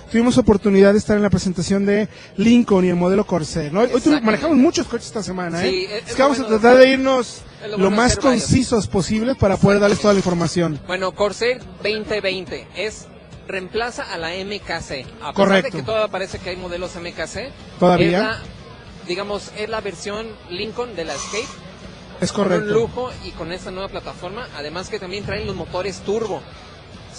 tuvimos 0.09 0.37
oportunidad 0.37 0.93
de 0.93 0.99
estar 0.99 1.17
en 1.17 1.23
la 1.23 1.29
presentación 1.29 1.85
de 1.85 2.07
Lincoln 2.37 2.85
y 2.85 2.89
el 2.89 2.95
modelo 2.95 3.25
Corsair, 3.25 3.71
¿no? 3.73 3.81
Hoy 3.81 3.89
manejamos 4.21 4.55
muchos 4.57 4.87
coches 4.87 5.07
esta 5.07 5.23
semana, 5.23 5.65
¿eh? 5.65 5.69
Sí, 5.69 5.85
es- 5.89 6.09
es 6.09 6.15
que 6.15 6.21
vamos 6.21 6.39
a 6.39 6.43
bueno 6.43 6.59
tratar 6.59 6.77
de 6.79 6.89
irnos 6.89 7.41
lo 7.77 7.91
más 7.91 8.17
concisos 8.17 8.87
posible 8.87 9.35
para 9.35 9.57
poder 9.57 9.79
darles 9.79 9.99
toda 9.99 10.13
la 10.13 10.19
información. 10.19 10.79
Bueno, 10.87 11.11
Corsair 11.13 11.59
2020 11.83 12.67
es 12.75 13.07
reemplaza 13.47 14.03
a 14.11 14.17
la 14.17 14.29
MKC. 14.29 14.71
A 14.71 14.79
pesar 14.79 15.33
Correcto. 15.33 15.71
de 15.71 15.77
que 15.77 15.83
todavía 15.83 16.07
parece 16.07 16.39
que 16.39 16.51
hay 16.51 16.55
modelos 16.57 16.95
MKC. 16.95 17.51
¿Todavía? 17.79 18.17
Es 18.17 18.23
la, 18.23 18.39
digamos, 19.07 19.51
es 19.57 19.69
la 19.69 19.81
versión 19.81 20.27
Lincoln 20.49 20.95
de 20.95 21.05
la 21.05 21.13
Escape. 21.13 21.45
Es 22.21 22.31
Con 22.31 22.43
un 22.45 22.49
correcto. 22.51 22.73
lujo 22.73 23.09
y 23.25 23.31
con 23.31 23.51
esta 23.51 23.71
nueva 23.71 23.89
plataforma. 23.89 24.47
Además 24.55 24.89
que 24.89 24.99
también 24.99 25.23
traen 25.25 25.47
los 25.47 25.55
motores 25.55 25.99
turbo. 26.01 26.41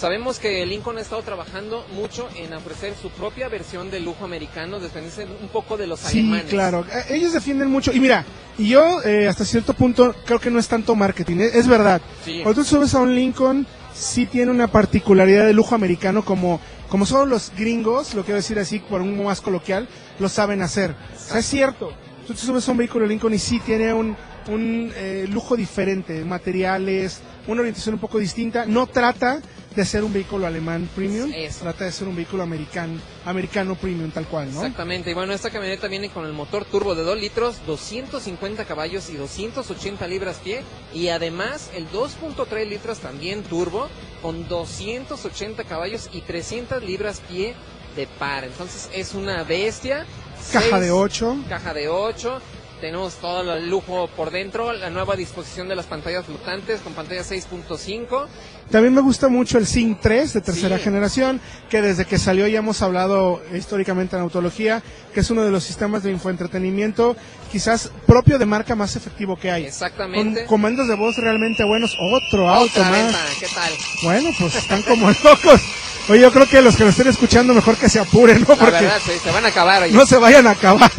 Sabemos 0.03 0.37
que 0.37 0.65
Lincoln 0.65 0.97
ha 0.97 0.99
estado 0.99 1.21
trabajando 1.21 1.85
mucho 1.95 2.27
en 2.35 2.51
ofrecer 2.53 2.93
su 3.01 3.09
propia 3.09 3.47
versión 3.47 3.89
de 3.89 4.01
lujo 4.01 4.25
americano, 4.25 4.81
desprenderse 4.81 5.25
un 5.41 5.47
poco 5.47 5.77
de 5.77 5.87
los 5.87 6.01
Sí, 6.01 6.19
alemanes. 6.19 6.45
claro. 6.47 6.85
Eh, 6.91 7.15
Ellos 7.15 7.31
defienden 7.31 7.69
mucho. 7.71 7.93
Y 7.93 8.01
mira, 8.01 8.25
y 8.57 8.67
yo 8.67 9.01
eh, 9.05 9.29
hasta 9.29 9.45
cierto 9.45 9.73
punto 9.73 10.13
creo 10.25 10.41
que 10.41 10.51
no 10.51 10.59
es 10.59 10.67
tanto 10.67 10.93
marketing. 10.93 11.37
Es, 11.37 11.55
es 11.55 11.67
verdad. 11.69 12.01
Sí. 12.25 12.41
Cuando 12.43 12.61
tú 12.61 12.67
subes 12.67 12.93
a 12.95 12.99
un 12.99 13.15
Lincoln, 13.15 13.65
sí 13.93 14.25
tiene 14.25 14.51
una 14.51 14.67
particularidad 14.67 15.45
de 15.45 15.53
lujo 15.53 15.73
americano 15.73 16.25
como, 16.25 16.59
como 16.89 17.05
solo 17.05 17.25
los 17.25 17.53
gringos, 17.57 18.13
lo 18.13 18.25
quiero 18.25 18.35
decir 18.35 18.59
así 18.59 18.79
por 18.79 18.99
un 18.99 19.15
modo 19.15 19.27
más 19.27 19.39
coloquial, 19.39 19.87
lo 20.19 20.27
saben 20.27 20.61
hacer. 20.63 20.93
O 21.15 21.17
sea, 21.29 21.39
es 21.39 21.45
cierto. 21.45 21.93
Tú 22.27 22.33
te 22.33 22.41
subes 22.41 22.67
a 22.67 22.71
un 22.73 22.77
vehículo 22.77 23.05
Lincoln 23.05 23.33
y 23.35 23.39
sí 23.39 23.61
tiene 23.61 23.93
un, 23.93 24.17
un 24.49 24.91
eh, 24.97 25.27
lujo 25.29 25.55
diferente, 25.55 26.25
materiales, 26.25 27.21
una 27.47 27.61
orientación 27.61 27.95
un 27.95 28.01
poco 28.01 28.19
distinta. 28.19 28.65
No 28.65 28.85
trata 28.87 29.41
de 29.75 29.85
ser 29.85 30.03
un 30.03 30.13
vehículo 30.13 30.45
alemán 30.45 30.89
premium, 30.95 31.31
Eso. 31.33 31.61
trata 31.61 31.85
de 31.85 31.91
ser 31.91 32.07
un 32.07 32.15
vehículo 32.15 32.43
americano, 32.43 32.99
americano 33.25 33.75
premium 33.75 34.11
tal 34.11 34.25
cual, 34.27 34.51
¿no? 34.53 34.61
Exactamente, 34.61 35.11
y 35.11 35.13
bueno, 35.13 35.33
esta 35.33 35.49
camioneta 35.49 35.87
viene 35.87 36.09
con 36.09 36.25
el 36.25 36.33
motor 36.33 36.65
turbo 36.65 36.95
de 36.95 37.03
2 37.03 37.17
litros, 37.19 37.65
250 37.65 38.65
caballos 38.65 39.09
y 39.09 39.15
280 39.15 40.07
libras 40.07 40.37
pie, 40.43 40.63
y 40.93 41.07
además 41.09 41.71
el 41.73 41.89
2.3 41.89 42.67
litros 42.67 42.99
también 42.99 43.43
turbo, 43.43 43.87
con 44.21 44.47
280 44.47 45.63
caballos 45.63 46.09
y 46.13 46.21
300 46.21 46.83
libras 46.83 47.21
pie 47.27 47.55
de 47.95 48.07
par. 48.07 48.43
Entonces 48.43 48.89
es 48.93 49.13
una 49.13 49.43
bestia. 49.43 50.05
Caja 50.51 50.79
de 50.79 50.91
8. 50.91 51.37
Caja 51.49 51.73
de 51.73 51.87
8. 51.87 52.41
Tenemos 52.83 53.13
todo 53.13 53.53
el 53.53 53.69
lujo 53.69 54.09
por 54.13 54.29
dentro, 54.29 54.73
la 54.73 54.89
nueva 54.89 55.15
disposición 55.15 55.69
de 55.69 55.75
las 55.77 55.85
pantallas 55.85 56.25
flotantes 56.25 56.81
con 56.81 56.91
pantalla 56.91 57.21
6.5. 57.21 58.27
También 58.71 58.93
me 58.93 58.99
gusta 58.99 59.29
mucho 59.29 59.57
el 59.57 59.65
Sync 59.65 60.01
3 60.01 60.33
de 60.33 60.41
tercera 60.41 60.77
Sí. 60.77 60.83
generación, 60.83 61.39
que 61.69 61.81
desde 61.81 62.03
que 62.03 62.17
salió 62.19 62.45
ya 62.45 62.59
hemos 62.59 62.81
hablado 62.81 63.41
históricamente 63.55 64.17
en 64.17 64.21
autología, 64.23 64.83
que 65.13 65.21
es 65.21 65.29
uno 65.29 65.43
de 65.45 65.51
los 65.51 65.63
sistemas 65.63 66.03
de 66.03 66.11
infoentretenimiento 66.11 67.15
quizás 67.53 67.89
propio 68.05 68.37
de 68.37 68.45
marca 68.45 68.75
más 68.75 68.97
efectivo 68.97 69.37
que 69.39 69.49
hay. 69.49 69.61
Con 69.61 69.69
Exactamente. 69.69 70.45
comandos 70.45 70.89
de 70.89 70.95
voz 70.95 71.15
realmente 71.15 71.63
buenos. 71.63 71.95
Otro 72.01 72.49
auto 72.49 72.81
más. 72.81 72.91
venta, 72.91 73.19
¿qué 73.39 73.47
tal? 73.55 73.71
Bueno, 74.03 74.29
pues 74.37 74.55
están 74.55 74.81
como 74.81 75.07
locos. 75.23 75.61
Oye, 76.09 76.19
yo 76.19 76.33
creo 76.33 76.49
que 76.49 76.61
los 76.61 76.75
que 76.75 76.83
lo 76.83 76.89
estén 76.89 77.07
escuchando 77.07 77.53
mejor 77.53 77.77
que 77.77 77.87
se 77.87 78.01
apuren, 78.01 78.41
¿no? 78.41 78.49
La 78.49 78.55
Porque 78.57 78.71
verdad, 78.71 78.99
se, 78.99 79.17
se 79.19 79.31
van 79.31 79.45
a 79.45 79.47
acabar. 79.47 79.83
oye. 79.83 79.93
no 79.93 80.05
se 80.05 80.17
vayan 80.17 80.47
a 80.47 80.51
acabar. 80.51 80.91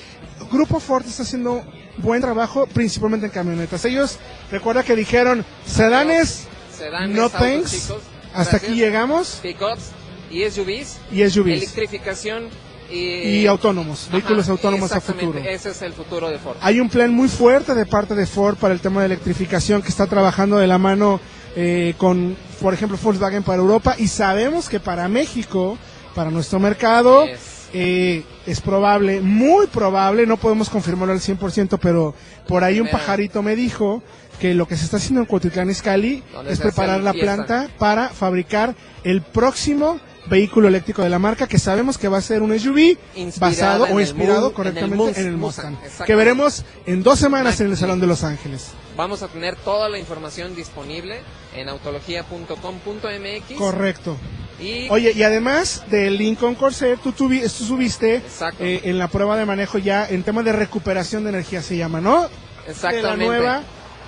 Grupo 0.50 0.80
Ford 0.80 1.04
está 1.06 1.22
haciendo 1.22 1.62
buen 1.98 2.20
trabajo, 2.20 2.66
principalmente 2.66 3.26
en 3.26 3.32
camionetas. 3.32 3.84
Ellos, 3.84 4.18
recuerda 4.50 4.82
que 4.82 4.96
dijeron, 4.96 5.44
sedanes, 5.66 6.46
Sedanes, 6.76 7.16
no 7.16 7.28
thanks, 7.28 7.70
chicos, 7.72 8.02
hasta 8.32 8.52
gracias. 8.52 8.62
aquí 8.64 8.74
llegamos, 8.74 9.38
Pickups 9.42 9.90
y 10.30 10.48
SUVs. 10.50 10.98
y 11.12 11.28
SUVs. 11.28 11.62
Electrificación 11.62 12.48
y, 12.90 13.40
Y 13.42 13.46
autónomos, 13.46 14.04
Ajá, 14.08 14.16
vehículos 14.16 14.48
autónomos 14.48 14.90
a 14.92 15.00
futuro. 15.00 15.38
Ese 15.38 15.70
es 15.70 15.82
el 15.82 15.92
futuro 15.92 16.28
de 16.28 16.38
Ford. 16.38 16.56
Hay 16.60 16.80
un 16.80 16.88
plan 16.88 17.12
muy 17.12 17.28
fuerte 17.28 17.74
de 17.74 17.86
parte 17.86 18.14
de 18.14 18.26
Ford 18.26 18.56
para 18.56 18.74
el 18.74 18.80
tema 18.80 19.00
de 19.00 19.06
electrificación 19.06 19.82
que 19.82 19.88
está 19.88 20.06
trabajando 20.06 20.56
de 20.56 20.66
la 20.66 20.78
mano 20.78 21.20
eh, 21.56 21.94
con, 21.98 22.36
por 22.60 22.74
ejemplo, 22.74 22.98
Volkswagen 23.00 23.42
para 23.42 23.58
Europa 23.58 23.94
y 23.98 24.08
sabemos 24.08 24.68
que 24.68 24.80
para 24.80 25.06
México, 25.08 25.78
para 26.14 26.30
nuestro 26.30 26.58
mercado, 26.60 27.26
Yes. 27.26 27.68
eh, 27.72 28.24
es 28.46 28.60
probable, 28.60 29.20
muy 29.20 29.66
probable, 29.66 30.26
no 30.26 30.36
podemos 30.36 30.68
confirmarlo 30.68 31.12
al 31.12 31.20
100%, 31.20 31.78
pero 31.80 32.14
por 32.48 32.64
ahí 32.64 32.80
un 32.80 32.88
pajarito 32.88 33.42
me 33.42 33.54
dijo 33.56 34.02
que 34.40 34.54
lo 34.54 34.66
que 34.66 34.76
se 34.76 34.84
está 34.84 34.96
haciendo 34.96 35.20
en 35.20 35.26
Cuautitlán 35.26 35.68
Izcalli 35.70 36.22
es 36.48 36.58
preparar 36.60 37.02
la 37.02 37.12
planta 37.12 37.68
para 37.78 38.08
fabricar 38.08 38.74
el 39.04 39.20
próximo 39.22 40.00
vehículo 40.28 40.68
eléctrico 40.68 41.02
de 41.02 41.10
la 41.10 41.18
marca 41.18 41.46
que 41.46 41.58
sabemos 41.58 41.98
que 41.98 42.06
va 42.08 42.18
a 42.18 42.22
ser 42.22 42.40
un 42.42 42.58
SUV 42.58 42.96
Inspirado 43.16 43.50
basado 43.50 43.84
o 43.84 44.00
inspirado 44.00 44.52
correctamente 44.54 45.20
en 45.20 45.26
el 45.26 45.36
Mustang, 45.36 45.76
que 46.06 46.14
veremos 46.14 46.64
en 46.86 47.02
dos 47.02 47.18
semanas 47.18 47.60
en 47.60 47.68
el 47.68 47.76
Salón 47.76 48.00
de 48.00 48.06
Los 48.06 48.22
Ángeles. 48.24 48.68
Vamos 48.96 49.22
a 49.22 49.28
tener 49.28 49.56
toda 49.56 49.88
la 49.88 49.98
información 49.98 50.54
disponible 50.54 51.20
en 51.56 51.68
autología.com.mx. 51.68 53.58
Correcto. 53.58 54.16
Y 54.60 54.88
Oye, 54.90 55.12
y 55.14 55.22
además 55.22 55.84
del 55.90 56.16
Lincoln 56.18 56.54
Corsair, 56.54 56.98
tú, 56.98 57.12
tuvi- 57.12 57.42
tú 57.42 57.64
subiste 57.64 58.22
eh, 58.58 58.80
en 58.84 58.98
la 58.98 59.08
prueba 59.08 59.36
de 59.36 59.46
manejo 59.46 59.78
ya 59.78 60.06
en 60.08 60.22
tema 60.22 60.42
de 60.42 60.52
recuperación 60.52 61.24
de 61.24 61.30
energía 61.30 61.62
se 61.62 61.76
llama, 61.76 62.00
¿no? 62.00 62.28
Exactamente. 62.68 63.06
De 63.06 63.16
la 63.16 63.16
nueva. 63.16 63.62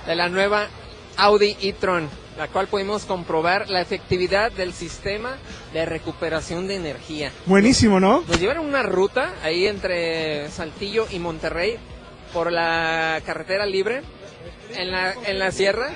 De 0.05 0.15
la 0.15 0.29
nueva 0.29 0.67
Audi 1.17 1.55
e-tron, 1.61 2.09
la 2.37 2.47
cual 2.49 2.67
pudimos 2.67 3.05
comprobar 3.05 3.69
la 3.69 3.81
efectividad 3.81 4.51
del 4.51 4.73
sistema 4.73 5.37
de 5.73 5.85
recuperación 5.85 6.67
de 6.67 6.75
energía. 6.75 7.31
Buenísimo, 7.45 7.99
¿no? 7.99 8.23
Nos 8.27 8.39
llevaron 8.39 8.65
una 8.65 8.83
ruta 8.83 9.33
ahí 9.43 9.65
entre 9.67 10.49
Saltillo 10.51 11.07
y 11.11 11.19
Monterrey 11.19 11.77
por 12.33 12.51
la 12.51 13.21
carretera 13.25 13.65
libre 13.65 14.01
en 14.75 14.91
la, 14.91 15.13
en 15.25 15.39
la 15.39 15.51
sierra. 15.51 15.91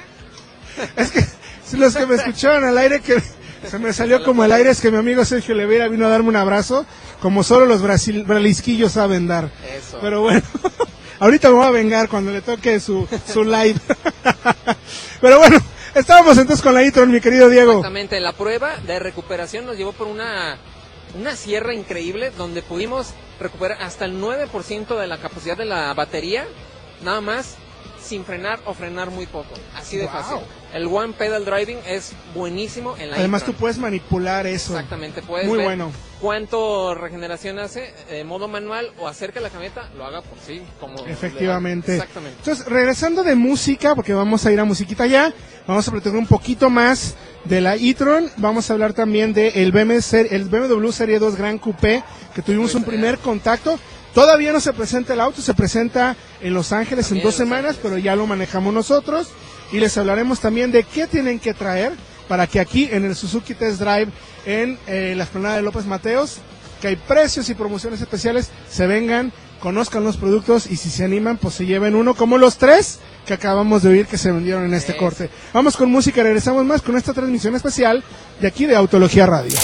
Es 0.96 1.12
que 1.12 1.78
los 1.78 1.96
que 1.96 2.06
me 2.06 2.16
escucharon 2.16 2.64
al 2.64 2.78
aire 2.78 3.02
que 3.02 3.22
se 3.70 3.80
me 3.80 3.94
salió 3.94 4.24
como 4.24 4.44
el 4.44 4.52
aire 4.52 4.70
es 4.70 4.82
que 4.82 4.92
mi 4.92 4.98
amigo 4.98 5.24
Sergio 5.26 5.56
Levera 5.56 5.88
vino 5.88 6.06
a 6.06 6.10
darme 6.10 6.30
un 6.30 6.36
abrazo, 6.36 6.86
como 7.22 7.44
solo 7.44 7.66
los 7.66 7.82
brasil, 7.82 8.24
bralisquillos 8.24 8.94
saben 8.94 9.28
dar. 9.28 9.50
Eso. 9.76 10.00
Pero 10.02 10.22
bueno, 10.22 10.42
ahorita 11.20 11.50
me 11.50 11.56
voy 11.56 11.66
a 11.66 11.72
vengar 11.72 12.10
cuando 12.10 12.32
le 12.32 12.42
toque 12.42 12.80
su, 12.80 13.08
su 13.32 13.44
live. 13.44 13.76
Pero 15.22 15.40
bueno, 15.40 15.58
estábamos 15.96 16.38
entonces 16.38 16.64
con 16.64 16.74
la 16.74 16.84
e-tron, 16.84 17.12
mi 17.12 17.22
querido 17.22 17.50
Diego. 17.50 17.74
Exactamente, 17.74 18.20
la 18.20 18.34
prueba 18.34 18.78
de 18.78 19.00
recuperación 19.00 19.66
nos 19.66 19.78
llevó 19.78 19.94
por 19.94 20.08
una, 20.08 20.58
una 21.18 21.36
sierra 21.36 21.74
increíble 21.74 22.32
donde 22.38 22.62
pudimos 22.62 23.14
recuperar 23.40 23.82
hasta 23.82 24.06
el 24.06 24.22
9% 24.22 25.00
de 25.00 25.08
la 25.08 25.18
capacidad 25.18 25.58
de 25.58 25.66
la 25.66 25.94
batería, 25.94 26.46
nada 27.04 27.22
más 27.22 27.58
sin 28.08 28.24
frenar 28.26 28.60
o 28.66 28.74
frenar 28.74 29.12
muy 29.12 29.26
poco. 29.26 29.54
Así 29.76 29.98
de 29.98 30.04
Wow. 30.06 30.12
fácil. 30.14 30.38
El 30.74 30.88
One 30.88 31.14
Pedal 31.14 31.46
Driving 31.46 31.78
es 31.88 32.14
buenísimo 32.36 32.96
en 32.98 33.12
la 33.12 33.18
Además 33.18 33.44
tú 33.44 33.54
puedes 33.54 33.78
manipular 33.78 34.46
eso. 34.48 34.74
Exactamente, 34.74 35.22
puedes 35.22 35.48
Muy 35.48 35.58
ver 35.60 35.68
bueno. 35.68 35.92
cuánto 36.20 36.94
regeneración 36.96 37.60
hace, 37.60 37.94
eh, 38.10 38.24
modo 38.24 38.48
manual 38.48 38.92
o 39.00 39.08
hacer 39.08 39.32
que 39.34 39.40
la 39.40 39.50
camioneta 39.50 39.90
lo 39.98 40.06
haga 40.06 40.22
por 40.22 40.38
sí. 40.46 40.62
Como 40.80 41.06
Efectivamente. 41.06 41.94
Exactamente. 41.94 42.38
Entonces, 42.40 42.66
regresando 42.66 43.24
de 43.24 43.36
música, 43.36 43.96
porque 43.96 44.14
vamos 44.14 44.46
a 44.46 44.52
ir 44.52 44.60
a 44.60 44.66
musiquita 44.66 45.06
ya, 45.06 45.34
vamos 45.68 45.88
a 45.88 45.92
platicar 45.92 46.18
un 46.18 46.28
poquito 46.28 46.70
más 46.70 47.16
de 47.46 47.62
la 47.62 47.76
e-tron, 47.76 48.30
vamos 48.38 48.70
a 48.70 48.74
hablar 48.74 48.94
también 48.94 49.34
del 49.34 49.54
el 49.56 49.72
BMW, 49.72 50.28
el 50.32 50.46
BMW 50.46 50.92
Serie 50.92 51.20
2 51.20 51.36
Gran 51.38 51.58
Coupé, 51.60 52.04
que 52.36 52.42
tuvimos 52.42 52.76
un 52.76 52.84
primer 52.84 53.18
contacto. 53.20 53.80
Todavía 54.18 54.52
no 54.52 54.60
se 54.60 54.74
presenta 54.74 55.14
el 55.14 55.20
auto, 55.20 55.44
se 55.44 55.54
presenta 55.54 56.16
en 56.42 56.56
Los 56.56 56.72
Ángeles 56.72 57.06
en 57.06 57.10
También 57.10 57.26
dos 57.26 57.36
en 57.36 57.38
semanas, 57.38 57.66
Ángeles. 57.66 57.82
pero 57.84 57.98
ya 58.00 58.16
lo 58.16 58.26
manejamos 58.26 58.74
nosotros. 58.74 59.28
Y 59.72 59.80
les 59.80 59.96
hablaremos 59.96 60.40
también 60.40 60.72
de 60.72 60.82
qué 60.82 61.06
tienen 61.06 61.38
que 61.38 61.54
traer 61.54 61.92
para 62.28 62.48
que 62.48 62.60
aquí 62.60 62.90
en 62.92 63.06
el 63.06 63.16
Suzuki 63.16 63.54
Test 63.54 63.80
Drive 63.80 64.08
en 64.48 64.80
eh, 64.88 65.14
la 65.16 65.26
explanada 65.26 65.58
de 65.58 65.62
López 65.62 65.86
Mateos, 65.86 66.38
que 66.82 66.88
hay 66.88 66.96
precios 66.96 67.48
y 67.50 67.54
promociones 67.54 68.02
especiales, 68.02 68.50
se 68.68 68.88
vengan 68.88 69.32
conozcan 69.60 70.04
los 70.04 70.18
productos 70.18 70.66
y 70.66 70.78
si 70.78 70.90
se 70.90 71.04
animan, 71.04 71.38
pues 71.38 71.54
se 71.54 71.68
lleven 71.68 71.94
uno 71.94 72.16
como 72.16 72.40
los 72.40 72.58
tres 72.58 73.00
que 73.28 73.36
acabamos 73.36 73.84
de 73.84 73.90
oír 73.90 74.08
que 74.08 74.18
se 74.18 74.32
vendieron 74.32 74.66
en 74.66 74.74
este 74.74 74.98
corte. 74.98 75.30
Vamos 75.54 75.78
con 75.78 75.92
música, 75.92 76.24
regresamos 76.24 76.66
más 76.66 76.82
con 76.82 76.98
esta 76.98 77.14
transmisión 77.14 77.56
especial 77.56 78.04
de 78.42 78.48
aquí 78.48 78.66
de 78.66 78.76
Autología 78.76 79.28
Radio. 79.28 79.56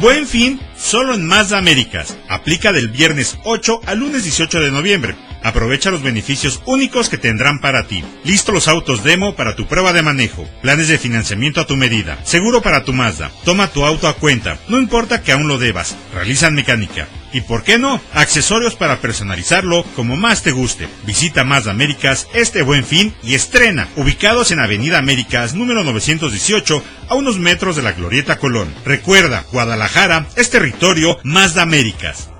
Buen 0.00 0.24
fin 0.24 0.60
solo 0.80 1.14
en 1.14 1.26
Mazda 1.26 1.58
Américas. 1.58 2.16
Aplica 2.28 2.72
del 2.72 2.88
viernes 2.88 3.38
8 3.44 3.82
al 3.86 3.98
lunes 3.98 4.24
18 4.24 4.60
de 4.60 4.70
noviembre. 4.70 5.29
Aprovecha 5.42 5.90
los 5.90 6.02
beneficios 6.02 6.62
únicos 6.66 7.08
que 7.08 7.18
tendrán 7.18 7.60
para 7.60 7.86
ti. 7.86 8.04
Listo 8.24 8.52
los 8.52 8.68
autos 8.68 9.02
demo 9.02 9.34
para 9.34 9.56
tu 9.56 9.66
prueba 9.66 9.92
de 9.92 10.02
manejo. 10.02 10.48
Planes 10.62 10.88
de 10.88 10.98
financiamiento 10.98 11.60
a 11.60 11.66
tu 11.66 11.76
medida. 11.76 12.18
Seguro 12.24 12.62
para 12.62 12.84
tu 12.84 12.92
Mazda. 12.92 13.30
Toma 13.44 13.68
tu 13.68 13.84
auto 13.84 14.08
a 14.08 14.14
cuenta. 14.14 14.58
No 14.68 14.78
importa 14.78 15.22
que 15.22 15.32
aún 15.32 15.48
lo 15.48 15.58
debas. 15.58 15.96
Realizan 16.14 16.54
mecánica. 16.54 17.08
Y 17.32 17.42
por 17.42 17.62
qué 17.62 17.78
no, 17.78 18.00
accesorios 18.12 18.74
para 18.74 19.00
personalizarlo 19.00 19.84
como 19.94 20.16
más 20.16 20.42
te 20.42 20.50
guste. 20.50 20.88
Visita 21.06 21.44
Mazda 21.44 21.70
Américas 21.70 22.26
este 22.34 22.62
buen 22.62 22.84
fin 22.84 23.14
y 23.22 23.34
estrena, 23.34 23.88
ubicados 23.96 24.50
en 24.50 24.58
Avenida 24.58 24.98
Américas 24.98 25.54
número 25.54 25.84
918, 25.84 26.82
a 27.08 27.14
unos 27.14 27.38
metros 27.38 27.76
de 27.76 27.82
la 27.82 27.92
Glorieta 27.92 28.38
Colón. 28.38 28.74
Recuerda, 28.84 29.44
Guadalajara 29.52 30.26
es 30.36 30.50
territorio 30.50 31.18
Mazda 31.22 31.62
Américas. 31.62 32.30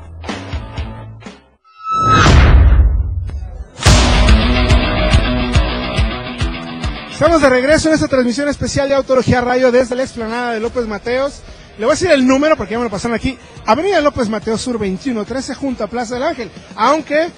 Estamos 7.21 7.43
de 7.43 7.50
regreso 7.50 7.89
en 7.89 7.95
esta 7.97 8.09
transmisión 8.09 8.49
especial 8.49 8.89
de 8.89 8.95
Autología 8.95 9.43
Radio 9.43 9.71
desde 9.71 9.95
la 9.95 10.05
explanada 10.05 10.55
de 10.55 10.61
López 10.61 10.87
Mateos. 10.87 11.43
Le 11.77 11.85
voy 11.85 11.93
a 11.93 11.95
decir 11.95 12.11
el 12.11 12.27
número 12.27 12.57
porque 12.57 12.73
ya 12.73 12.79
me 12.79 12.85
lo 12.85 12.91
pasaron 12.91 13.15
aquí. 13.15 13.37
Avenida 13.67 14.00
López 14.00 14.31
Mateos 14.31 14.62
Sur 14.62 14.79
2113 14.79 15.55
junto 15.55 15.85
a 15.85 15.87
Plaza 15.87 16.15
del 16.15 16.23
Ángel. 16.23 16.50
Aunque 16.77 17.29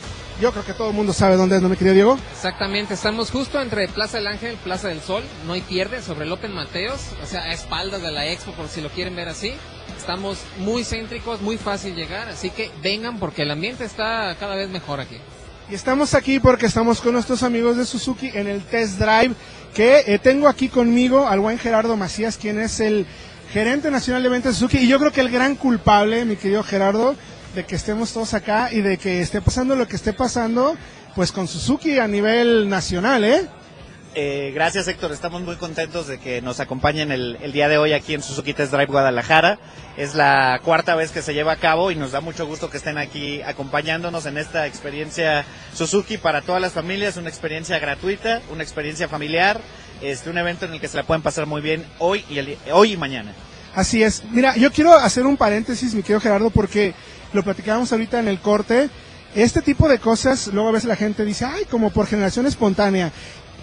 yo 0.41 0.53
creo 0.53 0.65
que 0.65 0.73
todo 0.73 0.91
el 0.91 0.95
mundo 0.95 1.13
sabe 1.13 1.35
dónde 1.37 1.57
es, 1.57 1.63
¿no, 1.63 1.69
mi 1.69 1.75
querido 1.75 1.95
Diego? 1.95 2.19
Exactamente, 2.33 2.95
estamos 2.95 3.33
justo 3.33 3.61
entre 3.61 3.89
Plaza 3.89 4.19
del 4.19 4.29
Ángel, 4.29 4.57
Plaza 4.63 4.87
del 4.87 5.01
Sol, 5.01 5.25
no 5.49 5.55
hay 5.55 5.63
pierde, 5.63 6.01
sobre 6.01 6.27
López 6.27 6.53
Mateos, 6.53 7.01
o 7.21 7.27
sea, 7.27 7.43
a 7.43 7.53
espaldas 7.53 8.03
de 8.03 8.13
la 8.13 8.29
expo, 8.29 8.53
por 8.53 8.69
si 8.69 8.83
lo 8.83 8.89
quieren 8.89 9.17
ver 9.17 9.29
así. 9.29 9.53
Estamos 9.99 10.39
muy 10.59 10.85
céntricos, 10.85 11.41
muy 11.41 11.59
fácil 11.59 11.97
llegar, 11.97 12.29
así 12.29 12.51
que 12.51 12.71
vengan 12.85 13.19
porque 13.19 13.43
el 13.43 13.51
ambiente 13.51 13.85
está 13.85 14.37
cada 14.39 14.55
vez 14.55 14.71
mejor 14.71 15.01
aquí. 15.01 15.17
Y 15.69 15.75
estamos 15.75 16.15
aquí 16.15 16.39
porque 16.39 16.67
estamos 16.67 17.01
con 17.01 17.15
nuestros 17.15 17.43
amigos 17.43 17.77
de 17.77 17.87
Suzuki 17.87 18.31
en 18.35 18.47
el 18.47 18.63
test 18.63 18.99
drive 18.99 19.35
que 19.75 20.05
eh, 20.07 20.19
tengo 20.19 20.49
aquí 20.49 20.69
conmigo 20.69 21.29
al 21.29 21.41
buen 21.41 21.59
Gerardo 21.59 21.97
Macías, 21.97 22.37
quien 22.37 22.61
es 22.61 22.81
el 22.81 23.07
gerente 23.53 23.91
nacional 23.91 24.23
de 24.23 24.29
ventas 24.29 24.55
de 24.55 24.59
Suzuki 24.59 24.79
y 24.85 24.89
yo 24.89 24.99
creo 24.99 25.13
que 25.13 25.21
el 25.21 25.31
gran 25.31 25.57
culpable, 25.57 26.25
mi 26.25 26.37
querido 26.37 26.63
Gerardo, 26.63 27.15
de 27.55 27.65
que 27.65 27.77
estemos 27.77 28.13
todos 28.13 28.35
acá 28.35 28.71
y 28.73 28.81
de 28.81 28.97
que 28.97 29.21
esté 29.21 29.41
pasando 29.41 29.77
lo 29.77 29.87
que 29.87 29.97
esté 29.97 30.13
pasando, 30.13 30.77
pues 31.15 31.33
con 31.33 31.49
Suzuki 31.49 31.99
a 31.99 32.09
nivel 32.09 32.69
nacional, 32.69 33.25
¿eh? 33.25 33.47
Eh, 34.15 34.53
gracias 34.55 34.89
Héctor, 34.89 35.11
estamos 35.11 35.41
muy 35.41 35.57
contentos 35.57 36.07
de 36.07 36.19
que 36.19 36.43
nos 36.43 36.61
acompañen 36.61 37.11
el, 37.13 37.39
día 37.51 37.71
de 37.71 37.79
hoy 37.79 37.95
aquí 37.95 38.13
en 38.13 38.23
Suzuki 38.23 38.53
Test 38.53 38.71
Drive 38.71 38.93
Guadalajara. 38.93 39.59
Es 39.97 40.15
la 40.15 40.61
cuarta 40.63 40.95
vez 40.95 41.13
que 41.13 41.23
se 41.23 41.33
lleva 41.33 41.53
a 41.53 41.57
cabo 41.57 41.91
y 41.91 41.97
nos 41.97 42.13
da 42.13 42.21
mucho 42.21 42.47
gusto 42.47 42.69
que 42.69 42.77
estén 42.77 42.99
aquí 42.99 43.41
acompañándonos 43.41 44.27
en 44.27 44.37
esta 44.37 44.67
experiencia 44.67 45.47
Suzuki 45.73 46.19
para 46.19 46.43
todas 46.43 46.61
las 46.61 46.73
familias, 46.73 47.17
una 47.17 47.31
experiencia 47.31 47.79
gratuita, 47.79 48.43
una 48.51 48.63
experiencia 48.63 49.09
familiar, 49.09 49.63
este, 50.03 50.29
un 50.29 50.37
evento 50.37 50.67
en 50.67 50.75
el 50.75 50.81
que 50.81 50.89
se 50.89 50.99
la 50.99 51.05
pueden 51.05 51.23
pasar 51.23 51.47
muy 51.47 51.63
bien 51.63 51.87
hoy 51.99 52.23
y, 52.29 52.37
el, 52.37 52.59
hoy 52.71 52.93
y 52.93 52.97
mañana. 52.99 53.33
Así 53.75 54.03
es. 54.03 54.25
Mira, 54.31 54.55
yo 54.57 54.71
quiero 54.73 54.93
hacer 54.93 55.25
un 55.25 55.39
paréntesis, 55.39 55.95
mi 55.95 56.03
querido 56.03 56.21
Gerardo, 56.21 56.51
porque 56.51 56.93
lo 57.33 57.43
platicábamos 57.43 57.91
ahorita 57.93 58.21
en 58.21 58.29
el 58.29 58.41
corte. 58.41 58.91
Este 59.35 59.63
tipo 59.63 59.89
de 59.89 59.99
cosas, 59.99 60.49
luego 60.49 60.69
a 60.69 60.73
veces 60.73 60.87
la 60.87 60.97
gente 60.97 61.25
dice, 61.25 61.47
ay, 61.47 61.65
como 61.65 61.89
por 61.89 62.07
generación 62.07 62.45
espontánea 62.45 63.11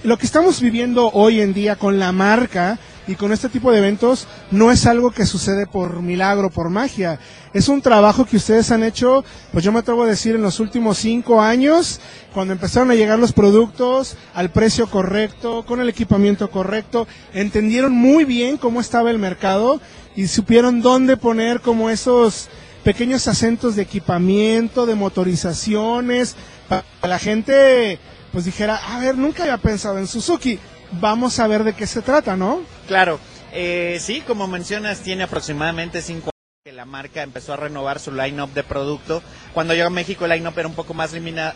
lo 0.03 0.17
que 0.17 0.25
estamos 0.25 0.61
viviendo 0.61 1.11
hoy 1.11 1.41
en 1.41 1.53
día 1.53 1.75
con 1.75 1.99
la 1.99 2.11
marca 2.11 2.79
y 3.07 3.15
con 3.15 3.31
este 3.33 3.49
tipo 3.49 3.71
de 3.71 3.79
eventos 3.79 4.27
no 4.51 4.71
es 4.71 4.85
algo 4.85 5.11
que 5.11 5.25
sucede 5.25 5.65
por 5.65 6.01
milagro, 6.01 6.49
por 6.49 6.69
magia. 6.69 7.19
Es 7.53 7.67
un 7.67 7.81
trabajo 7.81 8.25
que 8.25 8.37
ustedes 8.37 8.71
han 8.71 8.83
hecho, 8.83 9.25
pues 9.51 9.65
yo 9.65 9.71
me 9.71 9.79
atrevo 9.79 10.03
a 10.03 10.07
decir, 10.07 10.35
en 10.35 10.43
los 10.43 10.59
últimos 10.59 10.99
cinco 10.99 11.41
años, 11.41 11.99
cuando 12.33 12.53
empezaron 12.53 12.91
a 12.91 12.95
llegar 12.95 13.19
los 13.19 13.33
productos 13.33 14.15
al 14.35 14.51
precio 14.51 14.87
correcto, 14.87 15.65
con 15.65 15.81
el 15.81 15.89
equipamiento 15.89 16.49
correcto, 16.51 17.07
entendieron 17.33 17.93
muy 17.93 18.25
bien 18.25 18.57
cómo 18.57 18.79
estaba 18.79 19.09
el 19.09 19.19
mercado 19.19 19.81
y 20.15 20.27
supieron 20.27 20.81
dónde 20.81 21.17
poner 21.17 21.61
como 21.61 21.89
esos 21.89 22.47
pequeños 22.83 23.27
acentos 23.27 23.75
de 23.75 23.81
equipamiento, 23.81 24.85
de 24.85 24.95
motorizaciones, 24.95 26.35
para 26.69 26.85
la 27.01 27.19
gente 27.19 27.99
pues 28.31 28.45
dijera, 28.45 28.75
a 28.75 28.99
ver, 28.99 29.17
nunca 29.17 29.43
había 29.43 29.57
pensado 29.57 29.97
en 29.97 30.07
Suzuki, 30.07 30.59
vamos 30.91 31.39
a 31.39 31.47
ver 31.47 31.63
de 31.63 31.73
qué 31.73 31.87
se 31.87 32.01
trata, 32.01 32.35
¿no? 32.35 32.61
Claro, 32.87 33.19
eh, 33.51 33.97
sí, 33.99 34.21
como 34.21 34.47
mencionas, 34.47 35.01
tiene 35.01 35.23
aproximadamente 35.23 36.01
cinco 36.01 36.25
años 36.25 36.63
que 36.63 36.71
la 36.73 36.85
marca 36.85 37.23
empezó 37.23 37.53
a 37.53 37.57
renovar 37.57 37.99
su 37.99 38.11
line-up 38.11 38.53
de 38.53 38.63
producto. 38.63 39.23
Cuando 39.53 39.73
llegó 39.73 39.87
a 39.87 39.91
México 39.91 40.25
el 40.25 40.31
line-up 40.31 40.57
era 40.57 40.67
un 40.67 40.75
poco 40.75 40.93
más 40.93 41.13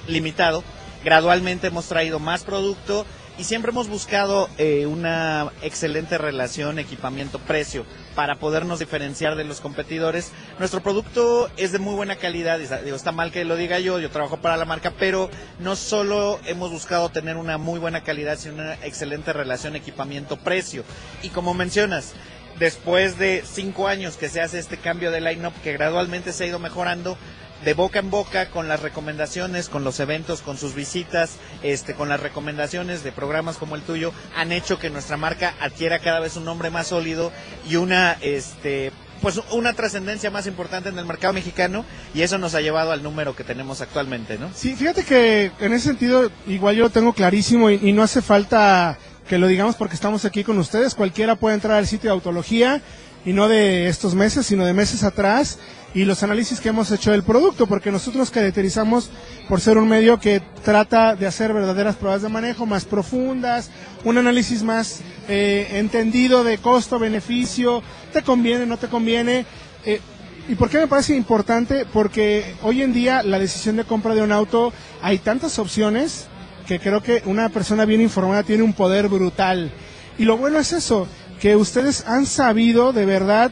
limitado. 0.07 0.63
Gradualmente 1.03 1.67
hemos 1.67 1.85
traído 1.85 2.19
más 2.19 2.43
producto 2.43 3.05
y 3.37 3.45
siempre 3.45 3.71
hemos 3.71 3.87
buscado 3.87 4.49
eh, 4.57 4.85
una 4.85 5.51
excelente 5.61 6.17
relación 6.17 6.77
equipamiento-precio 6.77 7.85
para 8.15 8.35
podernos 8.35 8.79
diferenciar 8.79 9.35
de 9.35 9.43
los 9.43 9.59
competidores. 9.59 10.31
Nuestro 10.59 10.81
producto 10.81 11.49
es 11.57 11.71
de 11.71 11.79
muy 11.79 11.95
buena 11.95 12.15
calidad, 12.15 12.59
digo, 12.59 12.95
está 12.95 13.11
mal 13.11 13.31
que 13.31 13.43
lo 13.43 13.55
diga 13.55 13.79
yo, 13.79 13.99
yo 13.99 14.11
trabajo 14.11 14.37
para 14.37 14.57
la 14.57 14.65
marca, 14.65 14.93
pero 14.99 15.31
no 15.59 15.75
solo 15.75 16.39
hemos 16.45 16.71
buscado 16.71 17.09
tener 17.09 17.37
una 17.37 17.57
muy 17.57 17.79
buena 17.79 18.03
calidad, 18.03 18.37
sino 18.37 18.55
una 18.55 18.75
excelente 18.75 19.33
relación 19.33 19.75
equipamiento-precio. 19.75 20.83
Y 21.23 21.29
como 21.29 21.55
mencionas, 21.55 22.13
después 22.59 23.17
de 23.17 23.43
cinco 23.45 23.87
años 23.87 24.15
que 24.15 24.29
se 24.29 24.41
hace 24.41 24.59
este 24.59 24.77
cambio 24.77 25.09
de 25.09 25.21
line-up 25.21 25.53
que 25.63 25.73
gradualmente 25.73 26.33
se 26.33 26.43
ha 26.43 26.47
ido 26.47 26.59
mejorando, 26.59 27.17
de 27.63 27.73
boca 27.73 27.99
en 27.99 28.09
boca 28.09 28.49
con 28.49 28.67
las 28.67 28.81
recomendaciones, 28.81 29.69
con 29.69 29.83
los 29.83 29.99
eventos, 29.99 30.41
con 30.41 30.57
sus 30.57 30.75
visitas, 30.75 31.37
este, 31.61 31.93
con 31.93 32.09
las 32.09 32.19
recomendaciones 32.19 33.03
de 33.03 33.11
programas 33.11 33.57
como 33.57 33.75
el 33.75 33.81
tuyo, 33.81 34.13
han 34.35 34.51
hecho 34.51 34.79
que 34.79 34.89
nuestra 34.89 35.17
marca 35.17 35.53
adquiera 35.59 35.99
cada 35.99 36.19
vez 36.19 36.35
un 36.35 36.45
nombre 36.45 36.69
más 36.69 36.87
sólido 36.87 37.31
y 37.69 37.77
una, 37.77 38.17
este, 38.21 38.91
pues 39.21 39.39
una 39.51 39.73
trascendencia 39.73 40.29
más 40.31 40.47
importante 40.47 40.89
en 40.89 40.99
el 40.99 41.05
mercado 41.05 41.33
mexicano 41.33 41.85
y 42.13 42.21
eso 42.21 42.37
nos 42.37 42.55
ha 42.55 42.61
llevado 42.61 42.91
al 42.91 43.03
número 43.03 43.35
que 43.35 43.43
tenemos 43.43 43.81
actualmente, 43.81 44.37
¿no? 44.37 44.49
Sí, 44.53 44.75
fíjate 44.75 45.03
que 45.05 45.51
en 45.59 45.73
ese 45.73 45.87
sentido 45.87 46.29
igual 46.47 46.75
yo 46.75 46.83
lo 46.83 46.89
tengo 46.89 47.13
clarísimo 47.13 47.69
y, 47.69 47.79
y 47.81 47.93
no 47.93 48.03
hace 48.03 48.21
falta 48.21 48.97
que 49.27 49.37
lo 49.37 49.47
digamos 49.47 49.75
porque 49.75 49.95
estamos 49.95 50.25
aquí 50.25 50.43
con 50.43 50.57
ustedes, 50.57 50.95
cualquiera 50.95 51.35
puede 51.35 51.55
entrar 51.55 51.77
al 51.77 51.87
sitio 51.87 52.09
de 52.09 52.15
Autología 52.15 52.81
y 53.25 53.33
no 53.33 53.47
de 53.47 53.87
estos 53.87 54.15
meses, 54.15 54.45
sino 54.45 54.65
de 54.65 54.73
meses 54.73 55.03
atrás 55.03 55.59
y 55.93 56.05
los 56.05 56.23
análisis 56.23 56.59
que 56.59 56.69
hemos 56.69 56.91
hecho 56.91 57.11
del 57.11 57.23
producto, 57.23 57.67
porque 57.67 57.91
nosotros 57.91 58.19
nos 58.19 58.31
caracterizamos 58.31 59.11
por 59.47 59.61
ser 59.61 59.77
un 59.77 59.87
medio 59.87 60.19
que 60.19 60.41
trata 60.63 61.15
de 61.15 61.27
hacer 61.27 61.53
verdaderas 61.53 61.95
pruebas 61.95 62.23
de 62.23 62.29
manejo 62.29 62.65
más 62.65 62.85
profundas, 62.85 63.69
un 64.03 64.17
análisis 64.17 64.63
más 64.63 65.01
eh, 65.29 65.67
entendido 65.73 66.43
de 66.43 66.57
costo-beneficio, 66.57 67.83
te 68.11 68.23
conviene, 68.23 68.65
no 68.65 68.77
te 68.77 68.87
conviene. 68.87 69.45
Eh, 69.85 70.01
¿Y 70.49 70.55
por 70.55 70.69
qué 70.69 70.79
me 70.79 70.87
parece 70.87 71.15
importante? 71.15 71.85
Porque 71.85 72.55
hoy 72.63 72.81
en 72.81 72.91
día 72.91 73.21
la 73.21 73.39
decisión 73.39 73.77
de 73.77 73.85
compra 73.85 74.15
de 74.15 74.23
un 74.23 74.31
auto 74.31 74.73
hay 75.01 75.19
tantas 75.19 75.59
opciones 75.59 76.25
que 76.67 76.79
creo 76.79 77.03
que 77.03 77.21
una 77.25 77.49
persona 77.49 77.85
bien 77.85 78.01
informada 78.01 78.43
tiene 78.43 78.63
un 78.63 78.73
poder 78.73 79.07
brutal. 79.09 79.71
Y 80.17 80.25
lo 80.25 80.37
bueno 80.37 80.59
es 80.59 80.73
eso, 80.73 81.07
que 81.43 81.57
ustedes 81.57 82.07
han 82.07 82.25
sabido 82.25 82.93
de 82.93 83.05
verdad 83.05 83.51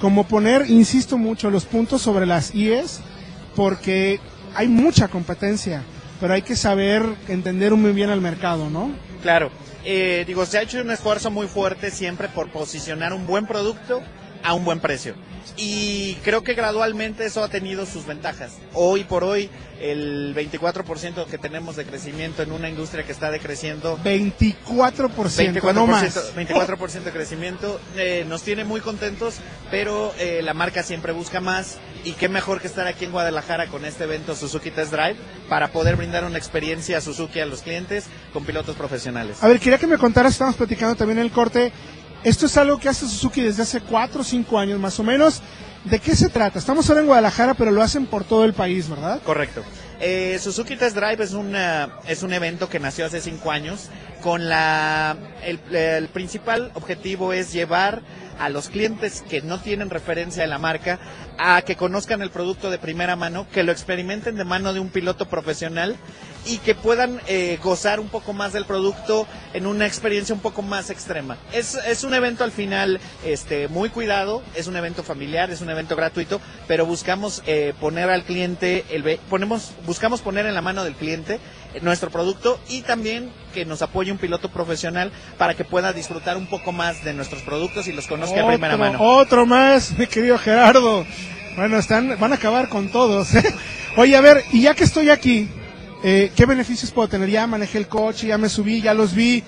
como 0.00 0.26
poner, 0.26 0.68
insisto 0.68 1.16
mucho, 1.16 1.50
los 1.50 1.66
puntos 1.66 2.02
sobre 2.02 2.26
las 2.26 2.52
IES, 2.52 2.98
porque 3.54 4.18
hay 4.56 4.66
mucha 4.66 5.06
competencia, 5.06 5.84
pero 6.20 6.34
hay 6.34 6.42
que 6.42 6.56
saber 6.56 7.04
entender 7.28 7.72
muy 7.74 7.92
bien 7.92 8.10
al 8.10 8.20
mercado, 8.20 8.68
¿no? 8.68 8.90
Claro, 9.22 9.52
eh, 9.84 10.24
digo, 10.26 10.46
se 10.46 10.58
ha 10.58 10.62
hecho 10.62 10.80
un 10.80 10.90
esfuerzo 10.90 11.30
muy 11.30 11.46
fuerte 11.46 11.92
siempre 11.92 12.28
por 12.28 12.50
posicionar 12.50 13.12
un 13.12 13.24
buen 13.24 13.46
producto 13.46 14.00
a 14.42 14.54
un 14.54 14.64
buen 14.64 14.80
precio. 14.80 15.14
Y 15.56 16.14
creo 16.22 16.42
que 16.44 16.54
gradualmente 16.54 17.24
eso 17.24 17.42
ha 17.42 17.48
tenido 17.48 17.86
sus 17.86 18.06
ventajas. 18.06 18.52
Hoy 18.74 19.04
por 19.04 19.24
hoy, 19.24 19.50
el 19.80 20.34
24% 20.34 21.26
que 21.26 21.38
tenemos 21.38 21.76
de 21.76 21.84
crecimiento 21.84 22.42
en 22.42 22.52
una 22.52 22.68
industria 22.68 23.04
que 23.04 23.12
está 23.12 23.30
decreciendo. 23.30 23.98
24%, 24.04 24.54
24%, 24.56 25.74
no 25.74 25.86
más. 25.86 26.34
24% 26.36 27.02
de 27.02 27.10
crecimiento 27.10 27.80
eh, 27.96 28.24
nos 28.28 28.42
tiene 28.42 28.64
muy 28.64 28.80
contentos, 28.80 29.36
pero 29.70 30.12
eh, 30.18 30.42
la 30.42 30.54
marca 30.54 30.82
siempre 30.82 31.12
busca 31.12 31.40
más. 31.40 31.78
Y 32.04 32.12
qué 32.12 32.28
mejor 32.28 32.60
que 32.60 32.68
estar 32.68 32.86
aquí 32.86 33.04
en 33.04 33.10
Guadalajara 33.10 33.66
con 33.66 33.84
este 33.84 34.04
evento 34.04 34.36
Suzuki 34.36 34.70
Test 34.70 34.92
Drive 34.92 35.16
para 35.48 35.72
poder 35.72 35.96
brindar 35.96 36.24
una 36.24 36.38
experiencia 36.38 37.00
Suzuki 37.00 37.40
a 37.40 37.46
los 37.46 37.62
clientes 37.62 38.06
con 38.32 38.44
pilotos 38.44 38.76
profesionales. 38.76 39.38
A 39.42 39.48
ver, 39.48 39.58
quería 39.58 39.78
que 39.78 39.88
me 39.88 39.98
contaras, 39.98 40.32
estamos 40.32 40.54
platicando 40.54 40.94
también 40.94 41.18
en 41.18 41.24
el 41.24 41.32
corte, 41.32 41.72
esto 42.24 42.46
es 42.46 42.56
algo 42.56 42.78
que 42.78 42.88
hace 42.88 43.06
Suzuki 43.06 43.42
desde 43.42 43.62
hace 43.62 43.80
4 43.80 44.20
o 44.20 44.24
5 44.24 44.58
años 44.58 44.80
más 44.80 44.98
o 44.98 45.04
menos. 45.04 45.42
¿De 45.84 46.00
qué 46.00 46.16
se 46.16 46.28
trata? 46.28 46.58
Estamos 46.58 46.88
ahora 46.88 47.00
en 47.00 47.06
Guadalajara, 47.06 47.54
pero 47.54 47.70
lo 47.70 47.82
hacen 47.82 48.06
por 48.06 48.24
todo 48.24 48.44
el 48.44 48.52
país, 48.52 48.88
¿verdad? 48.88 49.20
Correcto. 49.22 49.62
Eh, 50.00 50.38
Suzuki 50.40 50.76
Test 50.76 50.96
Drive 50.96 51.22
es, 51.22 51.32
una, 51.32 51.98
es 52.06 52.22
un 52.22 52.32
evento 52.32 52.68
que 52.68 52.78
nació 52.78 53.06
hace 53.06 53.20
cinco 53.20 53.50
años 53.50 53.88
con 54.22 54.48
la... 54.48 55.16
El, 55.42 56.08
principal 56.08 56.70
objetivo 56.74 57.32
es 57.32 57.52
llevar 57.52 58.02
a 58.38 58.48
los 58.48 58.68
clientes 58.68 59.24
que 59.28 59.42
no 59.42 59.58
tienen 59.60 59.90
referencia 59.90 60.42
de 60.42 60.48
la 60.48 60.58
marca 60.58 60.98
a 61.38 61.62
que 61.62 61.76
conozcan 61.76 62.22
el 62.22 62.30
producto 62.30 62.70
de 62.70 62.78
primera 62.78 63.16
mano, 63.16 63.46
que 63.52 63.62
lo 63.62 63.72
experimenten 63.72 64.36
de 64.36 64.44
mano 64.44 64.72
de 64.72 64.80
un 64.80 64.90
piloto 64.90 65.28
profesional 65.28 65.96
y 66.46 66.58
que 66.58 66.74
puedan 66.74 67.20
eh, 67.26 67.58
gozar 67.62 68.00
un 68.00 68.08
poco 68.08 68.32
más 68.32 68.52
del 68.52 68.64
producto 68.64 69.26
en 69.52 69.66
una 69.66 69.86
experiencia 69.86 70.34
un 70.34 70.40
poco 70.40 70.62
más 70.62 70.88
extrema. 70.90 71.36
Es, 71.52 71.74
es 71.74 72.04
un 72.04 72.14
evento 72.14 72.44
al 72.44 72.52
final 72.52 73.00
este, 73.24 73.68
muy 73.68 73.90
cuidado, 73.90 74.42
es 74.54 74.66
un 74.66 74.76
evento 74.76 75.02
familiar, 75.02 75.50
es 75.50 75.60
un 75.60 75.70
evento 75.70 75.96
gratuito, 75.96 76.40
pero 76.66 76.86
buscamos 76.86 77.42
eh, 77.46 77.74
poner 77.80 78.08
al 78.08 78.24
cliente, 78.24 78.84
el, 78.90 79.18
ponemos, 79.28 79.72
buscamos 79.84 80.20
poner 80.20 80.46
en 80.46 80.54
la 80.54 80.62
mano 80.62 80.84
del 80.84 80.94
cliente 80.94 81.38
nuestro 81.82 82.10
producto 82.10 82.58
y 82.68 82.82
también 82.82 83.30
que 83.54 83.64
nos 83.64 83.82
apoye 83.82 84.10
un 84.10 84.18
piloto 84.18 84.50
profesional 84.50 85.12
para 85.36 85.54
que 85.54 85.64
pueda 85.64 85.92
disfrutar 85.92 86.36
un 86.36 86.46
poco 86.46 86.72
más 86.72 87.04
de 87.04 87.12
nuestros 87.14 87.42
productos 87.42 87.86
y 87.88 87.92
los 87.92 88.06
conozca 88.06 88.36
de 88.36 88.44
primera 88.46 88.74
Otro- 88.74 88.84
mano. 88.86 88.98
Otro 89.00 89.46
más, 89.46 89.96
mi 89.98 90.06
querido 90.06 90.38
Gerardo. 90.38 91.04
Bueno, 91.56 91.76
están, 91.78 92.16
van 92.18 92.32
a 92.32 92.36
acabar 92.36 92.68
con 92.68 92.90
todos. 92.90 93.34
¿eh? 93.34 93.42
Oye, 93.96 94.16
a 94.16 94.20
ver, 94.20 94.44
y 94.52 94.62
ya 94.62 94.74
que 94.74 94.84
estoy 94.84 95.10
aquí, 95.10 95.48
eh, 96.04 96.30
¿qué 96.36 96.46
beneficios 96.46 96.90
puedo 96.92 97.08
tener? 97.08 97.28
Ya 97.30 97.46
manejé 97.46 97.78
el 97.78 97.88
coche, 97.88 98.28
ya 98.28 98.38
me 98.38 98.48
subí, 98.48 98.80
ya 98.80 98.94
los 98.94 99.12
vi. 99.14 99.42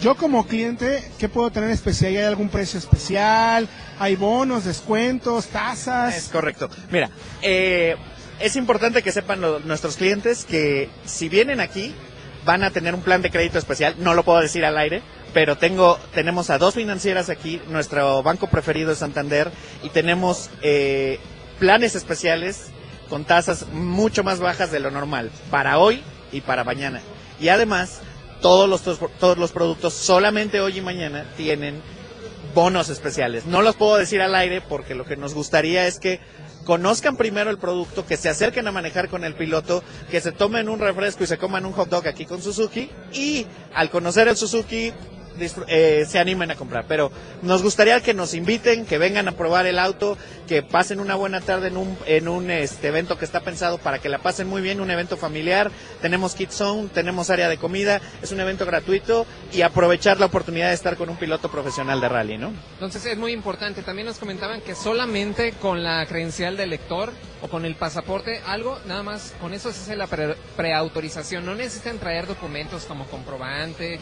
Yo 0.00 0.14
como 0.14 0.46
cliente, 0.46 1.02
¿qué 1.18 1.28
puedo 1.28 1.50
tener 1.50 1.70
especial? 1.70 2.12
¿Hay 2.12 2.18
algún 2.22 2.50
precio 2.50 2.78
especial? 2.78 3.66
¿Hay 3.98 4.14
bonos, 4.14 4.64
descuentos, 4.64 5.46
Es 5.46 5.50
tasas? 5.50 6.28
correcto. 6.30 6.70
Mira, 6.92 7.10
eh, 7.42 7.96
es 8.40 8.56
importante 8.56 9.02
que 9.02 9.12
sepan 9.12 9.40
lo- 9.40 9.60
nuestros 9.60 9.96
clientes 9.96 10.44
que 10.44 10.88
si 11.04 11.28
vienen 11.28 11.60
aquí 11.60 11.94
van 12.44 12.62
a 12.64 12.70
tener 12.70 12.94
un 12.94 13.02
plan 13.02 13.20
de 13.22 13.30
crédito 13.30 13.58
especial. 13.58 13.96
No 13.98 14.14
lo 14.14 14.22
puedo 14.24 14.40
decir 14.40 14.64
al 14.64 14.78
aire, 14.78 15.02
pero 15.34 15.56
tengo 15.58 15.98
tenemos 16.14 16.50
a 16.50 16.58
dos 16.58 16.74
financieras 16.74 17.28
aquí. 17.30 17.60
Nuestro 17.68 18.22
banco 18.22 18.46
preferido 18.48 18.92
es 18.92 18.98
Santander 18.98 19.50
y 19.82 19.90
tenemos 19.90 20.50
eh, 20.62 21.18
planes 21.58 21.94
especiales 21.94 22.66
con 23.08 23.24
tasas 23.24 23.66
mucho 23.72 24.22
más 24.24 24.38
bajas 24.38 24.70
de 24.70 24.80
lo 24.80 24.90
normal 24.90 25.30
para 25.50 25.78
hoy 25.78 26.02
y 26.32 26.40
para 26.40 26.64
mañana. 26.64 27.00
Y 27.40 27.48
además 27.48 28.00
todos 28.40 28.68
los 28.68 28.82
todos 29.18 29.36
los 29.36 29.52
productos 29.52 29.94
solamente 29.94 30.60
hoy 30.60 30.78
y 30.78 30.80
mañana 30.80 31.24
tienen 31.36 31.82
bonos 32.54 32.88
especiales. 32.88 33.46
No 33.46 33.62
los 33.62 33.76
puedo 33.76 33.96
decir 33.96 34.22
al 34.22 34.34
aire 34.34 34.60
porque 34.60 34.94
lo 34.94 35.04
que 35.04 35.16
nos 35.16 35.34
gustaría 35.34 35.86
es 35.86 35.98
que 35.98 36.20
conozcan 36.68 37.16
primero 37.16 37.48
el 37.48 37.56
producto, 37.56 38.04
que 38.04 38.18
se 38.18 38.28
acerquen 38.28 38.68
a 38.68 38.72
manejar 38.72 39.08
con 39.08 39.24
el 39.24 39.32
piloto, 39.32 39.82
que 40.10 40.20
se 40.20 40.32
tomen 40.32 40.68
un 40.68 40.78
refresco 40.80 41.24
y 41.24 41.26
se 41.26 41.38
coman 41.38 41.64
un 41.64 41.72
hot 41.72 41.88
dog 41.88 42.06
aquí 42.06 42.26
con 42.26 42.42
Suzuki 42.42 42.90
y 43.10 43.46
al 43.74 43.88
conocer 43.88 44.28
el 44.28 44.36
Suzuki 44.36 44.92
eh, 45.66 46.04
se 46.08 46.18
animen 46.18 46.50
a 46.50 46.56
comprar. 46.56 46.86
Pero 46.88 47.10
nos 47.42 47.62
gustaría 47.62 48.00
que 48.00 48.14
nos 48.14 48.34
inviten, 48.34 48.86
que 48.86 48.98
vengan 48.98 49.28
a 49.28 49.32
probar 49.32 49.66
el 49.66 49.78
auto, 49.78 50.16
que 50.46 50.62
pasen 50.62 51.00
una 51.00 51.14
buena 51.14 51.40
tarde 51.40 51.68
en 51.68 51.76
un, 51.76 51.96
en 52.06 52.28
un 52.28 52.50
este, 52.50 52.88
evento 52.88 53.18
que 53.18 53.24
está 53.24 53.40
pensado 53.40 53.78
para 53.78 53.98
que 53.98 54.08
la 54.08 54.18
pasen 54.18 54.48
muy 54.48 54.62
bien, 54.62 54.80
un 54.80 54.90
evento 54.90 55.16
familiar. 55.16 55.70
Tenemos 56.00 56.34
Kids 56.34 56.54
Zone, 56.54 56.88
tenemos 56.92 57.30
área 57.30 57.48
de 57.48 57.58
comida, 57.58 58.00
es 58.22 58.32
un 58.32 58.40
evento 58.40 58.66
gratuito 58.66 59.26
y 59.52 59.62
aprovechar 59.62 60.18
la 60.20 60.26
oportunidad 60.26 60.68
de 60.68 60.74
estar 60.74 60.96
con 60.96 61.08
un 61.10 61.16
piloto 61.16 61.50
profesional 61.50 62.00
de 62.00 62.08
rally, 62.08 62.38
¿no? 62.38 62.52
Entonces 62.74 63.04
es 63.06 63.18
muy 63.18 63.32
importante. 63.32 63.82
También 63.82 64.06
nos 64.06 64.18
comentaban 64.18 64.60
que 64.60 64.74
solamente 64.74 65.52
con 65.52 65.82
la 65.82 66.04
credencial 66.06 66.56
del 66.56 66.70
lector 66.70 67.12
o 67.42 67.48
con 67.48 67.64
el 67.64 67.74
pasaporte, 67.76 68.40
algo, 68.46 68.78
nada 68.86 69.02
más, 69.02 69.34
con 69.40 69.54
eso 69.54 69.72
se 69.72 69.80
hace 69.80 69.96
la 69.96 70.06
pre- 70.06 70.34
preautorización. 70.56 71.44
No 71.46 71.54
necesitan 71.54 71.98
traer 71.98 72.26
documentos 72.26 72.84
como 72.84 73.06
comprobante, 73.06 73.98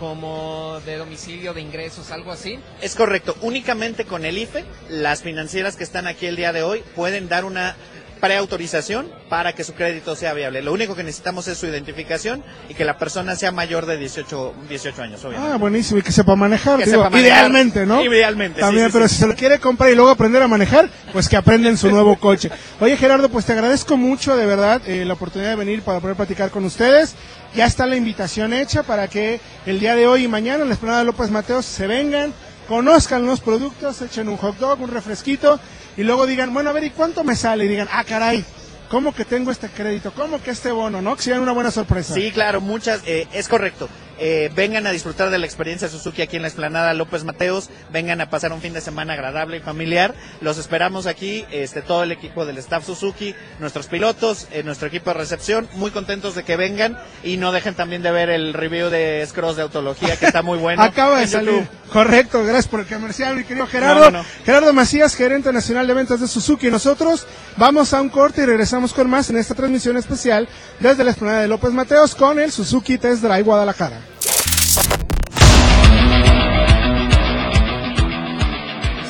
como 0.00 0.80
de 0.86 0.96
domicilio, 0.96 1.52
de 1.52 1.60
ingresos, 1.60 2.10
algo 2.10 2.32
así. 2.32 2.58
Es 2.80 2.94
correcto, 2.96 3.36
únicamente 3.42 4.06
con 4.06 4.24
el 4.24 4.38
IFE, 4.38 4.64
las 4.88 5.22
financieras 5.22 5.76
que 5.76 5.84
están 5.84 6.06
aquí 6.06 6.24
el 6.24 6.36
día 6.36 6.54
de 6.54 6.62
hoy 6.62 6.82
pueden 6.96 7.28
dar 7.28 7.44
una 7.44 7.76
preautorización 8.20 9.08
para 9.28 9.54
que 9.54 9.64
su 9.64 9.72
crédito 9.74 10.14
sea 10.14 10.32
viable. 10.34 10.62
Lo 10.62 10.72
único 10.72 10.94
que 10.94 11.02
necesitamos 11.02 11.48
es 11.48 11.58
su 11.58 11.66
identificación 11.66 12.42
y 12.68 12.74
que 12.74 12.84
la 12.84 12.98
persona 12.98 13.34
sea 13.36 13.50
mayor 13.52 13.86
de 13.86 13.96
18, 13.96 14.54
18 14.68 15.02
años, 15.02 15.24
obviamente. 15.24 15.52
Ah, 15.54 15.56
buenísimo, 15.56 15.98
y 16.00 16.02
que 16.02 16.12
sepa 16.12 16.36
manejar, 16.36 16.78
Que 16.78 16.84
digo, 16.86 16.98
sepa 16.98 17.10
manejar. 17.10 17.32
idealmente, 17.38 17.86
¿no? 17.86 18.02
Idealmente, 18.04 18.60
También, 18.60 18.86
sí, 18.86 18.92
pero 18.92 19.08
sí. 19.08 19.14
si 19.14 19.20
se 19.22 19.26
lo 19.26 19.34
quiere 19.34 19.58
comprar 19.58 19.90
y 19.90 19.94
luego 19.94 20.10
aprender 20.10 20.42
a 20.42 20.48
manejar, 20.48 20.88
pues 21.12 21.28
que 21.28 21.36
aprenda 21.36 21.68
en 21.68 21.76
su 21.76 21.90
nuevo 21.90 22.16
coche. 22.18 22.50
Oye, 22.80 22.96
Gerardo, 22.96 23.28
pues 23.28 23.44
te 23.46 23.52
agradezco 23.52 23.96
mucho, 23.96 24.36
de 24.36 24.46
verdad, 24.46 24.82
eh, 24.86 25.04
la 25.04 25.14
oportunidad 25.14 25.50
de 25.50 25.56
venir 25.56 25.82
para 25.82 26.00
poder 26.00 26.16
platicar 26.16 26.50
con 26.50 26.64
ustedes. 26.64 27.14
Ya 27.54 27.66
está 27.66 27.86
la 27.86 27.96
invitación 27.96 28.52
hecha 28.52 28.82
para 28.84 29.08
que 29.08 29.40
el 29.66 29.80
día 29.80 29.96
de 29.96 30.06
hoy 30.06 30.24
y 30.24 30.28
mañana 30.28 30.62
en 30.62 30.68
la 30.68 30.74
Esplanada 30.74 31.02
López 31.02 31.30
Mateos 31.30 31.66
se 31.66 31.86
vengan, 31.88 32.32
conozcan 32.70 33.26
los 33.26 33.40
productos, 33.40 34.00
echen 34.00 34.28
un 34.28 34.36
hot 34.36 34.56
dog, 34.58 34.80
un 34.80 34.92
refresquito, 34.92 35.58
y 35.96 36.04
luego 36.04 36.24
digan, 36.24 36.54
bueno, 36.54 36.70
a 36.70 36.72
ver, 36.72 36.84
¿y 36.84 36.90
cuánto 36.90 37.24
me 37.24 37.34
sale? 37.34 37.64
Y 37.64 37.68
digan, 37.68 37.88
ah, 37.90 38.04
caray, 38.04 38.44
¿cómo 38.88 39.12
que 39.12 39.24
tengo 39.24 39.50
este 39.50 39.68
crédito? 39.70 40.12
¿Cómo 40.12 40.40
que 40.40 40.52
este 40.52 40.70
bono? 40.70 41.02
¿No? 41.02 41.16
Que 41.16 41.22
sea 41.22 41.40
una 41.40 41.50
buena 41.50 41.72
sorpresa. 41.72 42.14
Sí, 42.14 42.30
claro, 42.30 42.60
muchas, 42.60 43.02
eh, 43.06 43.26
es 43.32 43.48
correcto. 43.48 43.88
Eh, 44.22 44.50
vengan 44.54 44.86
a 44.86 44.92
disfrutar 44.92 45.30
de 45.30 45.38
la 45.38 45.46
experiencia 45.46 45.88
Suzuki 45.88 46.20
aquí 46.20 46.36
en 46.36 46.42
la 46.42 46.48
Esplanada 46.48 46.92
López 46.92 47.24
Mateos, 47.24 47.70
vengan 47.90 48.20
a 48.20 48.28
pasar 48.28 48.52
un 48.52 48.60
fin 48.60 48.74
de 48.74 48.82
semana 48.82 49.14
agradable 49.14 49.56
y 49.56 49.60
familiar. 49.60 50.14
Los 50.42 50.58
esperamos 50.58 51.06
aquí, 51.06 51.46
este, 51.50 51.80
todo 51.80 52.02
el 52.02 52.12
equipo 52.12 52.44
del 52.44 52.58
staff 52.58 52.84
Suzuki, 52.84 53.34
nuestros 53.60 53.86
pilotos, 53.86 54.46
eh, 54.52 54.62
nuestro 54.62 54.88
equipo 54.88 55.08
de 55.10 55.14
recepción, 55.14 55.68
muy 55.72 55.90
contentos 55.90 56.34
de 56.34 56.42
que 56.42 56.56
vengan 56.56 56.98
y 57.24 57.38
no 57.38 57.50
dejen 57.50 57.74
también 57.74 58.02
de 58.02 58.10
ver 58.10 58.28
el 58.28 58.52
review 58.52 58.90
de 58.90 59.24
Scross 59.26 59.56
de 59.56 59.62
Autología, 59.62 60.16
que 60.18 60.26
está 60.26 60.42
muy 60.42 60.58
bueno. 60.60 60.82
Acaba 60.82 61.20
de 61.20 61.26
salir. 61.26 61.50
YouTube. 61.50 61.68
Correcto, 61.90 62.44
gracias 62.44 62.68
por 62.68 62.80
el 62.80 62.86
comercial, 62.86 63.36
mi 63.36 63.44
querido 63.44 63.66
Gerardo. 63.66 64.04
No, 64.04 64.10
no, 64.10 64.18
no. 64.18 64.24
Gerardo 64.44 64.72
Macías, 64.74 65.16
gerente 65.16 65.50
nacional 65.50 65.86
de 65.86 65.94
ventas 65.94 66.20
de 66.20 66.28
Suzuki. 66.28 66.68
Y 66.68 66.70
nosotros 66.70 67.26
vamos 67.56 67.94
a 67.94 68.02
un 68.02 68.10
corte 68.10 68.42
y 68.42 68.44
regresamos 68.44 68.92
con 68.92 69.08
más 69.08 69.30
en 69.30 69.38
esta 69.38 69.54
transmisión 69.54 69.96
especial 69.96 70.46
desde 70.78 71.04
la 71.04 71.10
explanada 71.10 71.40
de 71.40 71.48
López 71.48 71.72
Mateos 71.72 72.14
con 72.14 72.38
el 72.38 72.52
Suzuki 72.52 72.98
Test 72.98 73.22
Drive 73.22 73.42
Guadalajara. 73.42 74.09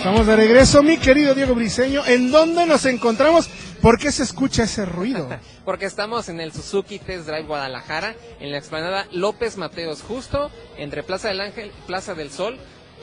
Estamos 0.01 0.27
de 0.27 0.35
regreso, 0.35 0.83
mi 0.83 0.97
querido 0.97 1.35
Diego 1.35 1.55
Briseño. 1.55 2.05
¿En 2.07 2.31
dónde 2.31 2.65
nos 2.65 2.87
encontramos? 2.87 3.49
¿Por 3.83 3.99
qué 3.99 4.11
se 4.11 4.23
escucha 4.23 4.63
ese 4.63 4.87
ruido? 4.87 5.29
Porque 5.67 5.85
estamos 5.85 6.31
en 6.31 6.41
el 6.41 6.53
Suzuki 6.55 6.99
Test 6.99 7.27
Drive 7.27 7.43
Guadalajara, 7.47 8.15
en 8.41 8.51
la 8.51 8.57
explanada 8.57 9.07
López 9.13 9.59
Mateos, 9.59 10.01
justo 10.01 10.51
entre 10.79 11.03
Plaza 11.03 11.29
del 11.29 11.43
Ángel 11.43 11.67
y 11.79 11.87
Plaza 11.87 12.15
del 12.15 12.31
Sol. 12.31 12.57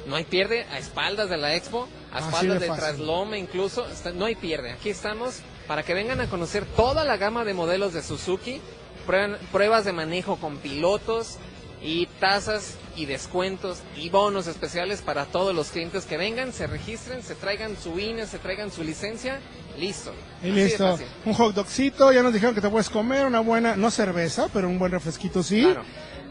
No 0.07 0.15
hay 0.15 0.23
pierde, 0.23 0.63
a 0.71 0.79
espaldas 0.79 1.29
de 1.29 1.37
la 1.37 1.53
expo, 1.55 1.87
a 2.11 2.19
espaldas 2.19 2.59
de 2.61 2.67
traslome 2.67 3.37
incluso, 3.37 3.85
no 4.15 4.25
hay 4.25 4.35
pierde. 4.35 4.71
Aquí 4.71 4.89
estamos 4.89 5.41
para 5.67 5.83
que 5.83 5.93
vengan 5.93 6.19
a 6.19 6.27
conocer 6.29 6.65
toda 6.65 7.03
la 7.05 7.17
gama 7.17 7.45
de 7.45 7.53
modelos 7.53 7.93
de 7.93 8.01
Suzuki, 8.01 8.59
prueban- 9.05 9.37
pruebas 9.51 9.85
de 9.85 9.93
manejo 9.93 10.37
con 10.37 10.57
pilotos 10.57 11.37
y 11.81 12.07
tasas 12.19 12.75
y 12.95 13.05
descuentos 13.05 13.79
y 13.95 14.09
bonos 14.09 14.47
especiales 14.47 15.01
para 15.01 15.25
todos 15.25 15.53
los 15.53 15.69
clientes 15.69 16.05
que 16.05 16.17
vengan, 16.17 16.51
se 16.53 16.67
registren, 16.67 17.21
se 17.21 17.35
traigan 17.35 17.77
su 17.77 17.99
INE, 17.99 18.25
se 18.25 18.39
traigan 18.39 18.71
su 18.71 18.83
licencia, 18.83 19.39
listo. 19.77 20.13
Y 20.43 20.49
listo. 20.49 20.97
Un 21.25 21.33
hot 21.33 21.53
dogcito, 21.53 22.11
ya 22.11 22.23
nos 22.23 22.33
dijeron 22.33 22.55
que 22.55 22.61
te 22.61 22.69
puedes 22.69 22.89
comer 22.89 23.25
una 23.25 23.39
buena, 23.41 23.75
no 23.75 23.91
cerveza, 23.91 24.47
pero 24.51 24.67
un 24.67 24.79
buen 24.79 24.91
refresquito 24.91 25.43
sí. 25.43 25.61
Claro. 25.61 25.83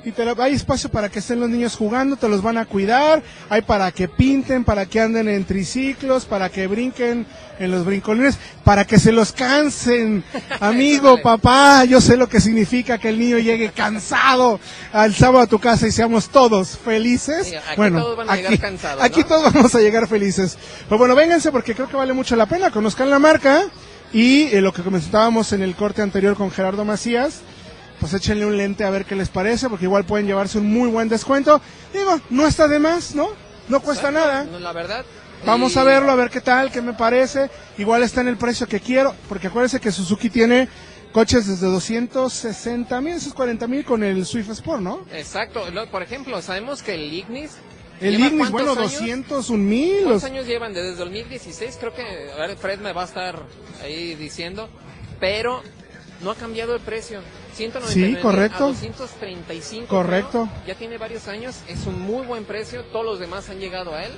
Y 0.07 0.13
te 0.13 0.25
lo- 0.25 0.41
hay 0.41 0.55
espacio 0.55 0.89
para 0.89 1.09
que 1.09 1.19
estén 1.19 1.41
los 1.41 1.49
niños 1.51 1.75
jugando, 1.75 2.15
te 2.17 2.29
los 2.29 2.41
van 2.41 2.59
a 2.59 2.65
cuidar, 2.65 3.25
hay 3.51 3.63
para 3.63 3.91
que 3.91 4.07
pinten, 4.07 4.63
para 4.63 4.87
que 4.87 5.01
anden 5.01 5.29
en 5.29 5.45
triciclos, 5.45 6.27
para 6.27 6.49
que 6.49 6.69
brinquen 6.69 7.27
en 7.59 7.71
los 7.73 7.85
brincolines, 7.85 8.39
para 8.63 8.85
que 8.85 9.01
se 9.01 9.11
los 9.11 9.33
cansen. 9.33 10.23
Amigo, 10.61 11.21
papá, 11.23 11.85
yo 11.87 12.01
sé 12.01 12.17
lo 12.17 12.29
que 12.29 12.41
significa 12.41 12.99
que 12.99 13.09
el 13.09 13.19
niño 13.19 13.39
llegue 13.39 13.71
cansado 13.73 14.61
al 14.93 15.13
sábado 15.13 15.41
a 15.41 15.47
tu 15.49 15.59
casa 15.59 15.89
y 15.89 15.91
seamos 15.91 16.29
todos 16.29 16.79
felices. 16.79 17.53
Aquí 17.69 17.75
todos 18.01 18.17
van 18.17 18.31
a 18.31 18.37
llegar 18.37 18.59
cansados, 18.61 19.03
Aquí 19.03 19.25
todos 19.25 19.53
vamos 19.53 19.75
a 19.75 19.81
llegar 19.81 20.07
felices. 20.07 20.57
Pues 20.89 21.01
bueno, 21.01 21.17
vénganse 21.17 21.51
porque 21.51 21.75
creo 21.75 21.89
que 21.89 21.97
vale 21.97 22.13
mucho 22.13 22.37
la 22.37 22.47
pena. 22.47 22.71
Conozcan 22.71 23.11
la 23.11 23.19
marca 23.19 23.65
y 24.13 24.45
eh, 24.55 24.61
lo 24.61 24.73
que 24.73 24.83
comentábamos 24.83 25.53
en 25.53 25.63
el 25.63 25.75
corte 25.75 26.01
anterior 26.01 26.37
con 26.37 26.53
Gerardo 26.53 26.85
Macías, 26.85 27.41
pues 28.01 28.13
échenle 28.15 28.47
un 28.47 28.57
lente 28.57 28.85
a 28.85 28.91
ver 28.91 29.05
qué 29.05 29.15
les 29.17 29.29
parece, 29.29 29.69
porque 29.69 29.85
igual 29.87 30.05
pueden 30.05 30.27
llevarse 30.27 30.59
un 30.59 30.73
muy 30.73 30.89
buen 30.89 31.09
descuento. 31.09 31.61
Digo, 31.93 32.21
no 32.31 32.47
está 32.47 32.69
de 32.69 32.79
más, 32.79 33.15
¿no? 33.15 33.29
No 33.69 33.81
cuesta 33.81 34.09
Exacto, 34.11 34.29
nada. 34.29 34.45
no, 34.45 34.59
la 34.59 34.73
verdad. 34.73 35.05
Vamos 35.45 35.75
Y- 35.75 35.79
a 35.79 35.85
verlo, 35.85 36.11
a 36.13 36.15
ver 36.17 36.31
qué 36.31 36.41
tal, 36.41 36.71
qué 36.71 36.81
me 36.83 36.93
parece. 36.95 37.51
Igual 37.79 38.03
está 38.03 38.21
en 38.21 38.29
el 38.29 38.37
precio 38.37 38.67
que 38.67 38.81
quiero, 38.81 39.15
porque 39.29 39.49
acuérdense 39.49 39.81
que 39.81 39.93
Suzuki 39.93 40.31
tiene 40.31 40.69
coches 41.13 41.47
desde 41.47 41.67
260 41.67 43.01
mil, 43.01 43.15
esos 43.15 43.33
40 43.35 43.67
mil 43.67 43.85
con 43.85 44.03
el 44.03 44.25
Swift 44.27 44.51
Sport, 44.51 44.83
¿no? 44.83 45.05
Exacto. 45.13 45.63
Por 45.91 46.03
ejemplo, 46.03 46.41
sabemos 46.43 46.83
que 46.83 46.95
el 46.95 47.13
Ignis 47.13 47.53
El 48.01 48.17
¿Lleva 48.19 48.27
Ignis, 48.29 48.51
bueno, 48.51 48.73
años? 48.73 48.93
200, 48.93 49.49
un 49.51 49.67
mil. 49.69 50.03
¿Cuántos 50.05 50.25
años 50.25 50.47
llevan? 50.47 50.75
Desde 50.75 50.95
2016, 50.97 51.77
creo 51.81 51.95
que 51.95 52.31
a 52.33 52.47
ver, 52.47 52.57
Fred 52.59 52.79
me 52.81 52.93
va 52.93 53.03
a 53.03 53.07
estar 53.07 53.43
ahí 53.83 54.15
diciendo, 54.17 54.69
pero 55.19 55.63
no 56.23 56.31
ha 56.31 56.35
cambiado 56.35 56.75
el 56.75 56.83
precio. 56.83 57.21
199 57.57 58.17
Sí, 58.17 58.23
correcto. 58.23 58.65
a 58.65 58.69
235. 58.69 59.87
Correcto. 59.89 60.49
creo. 60.53 60.67
Ya 60.67 60.75
tiene 60.75 60.99
varios 60.99 61.27
años, 61.29 61.57
es 61.69 61.87
un 61.87 62.01
muy 62.01 62.27
buen 62.27 62.45
precio, 62.45 62.85
todos 62.93 63.05
los 63.05 63.19
demás 63.19 63.49
han 63.49 63.59
llegado 63.59 63.95
a 63.95 64.05
él. 64.05 64.13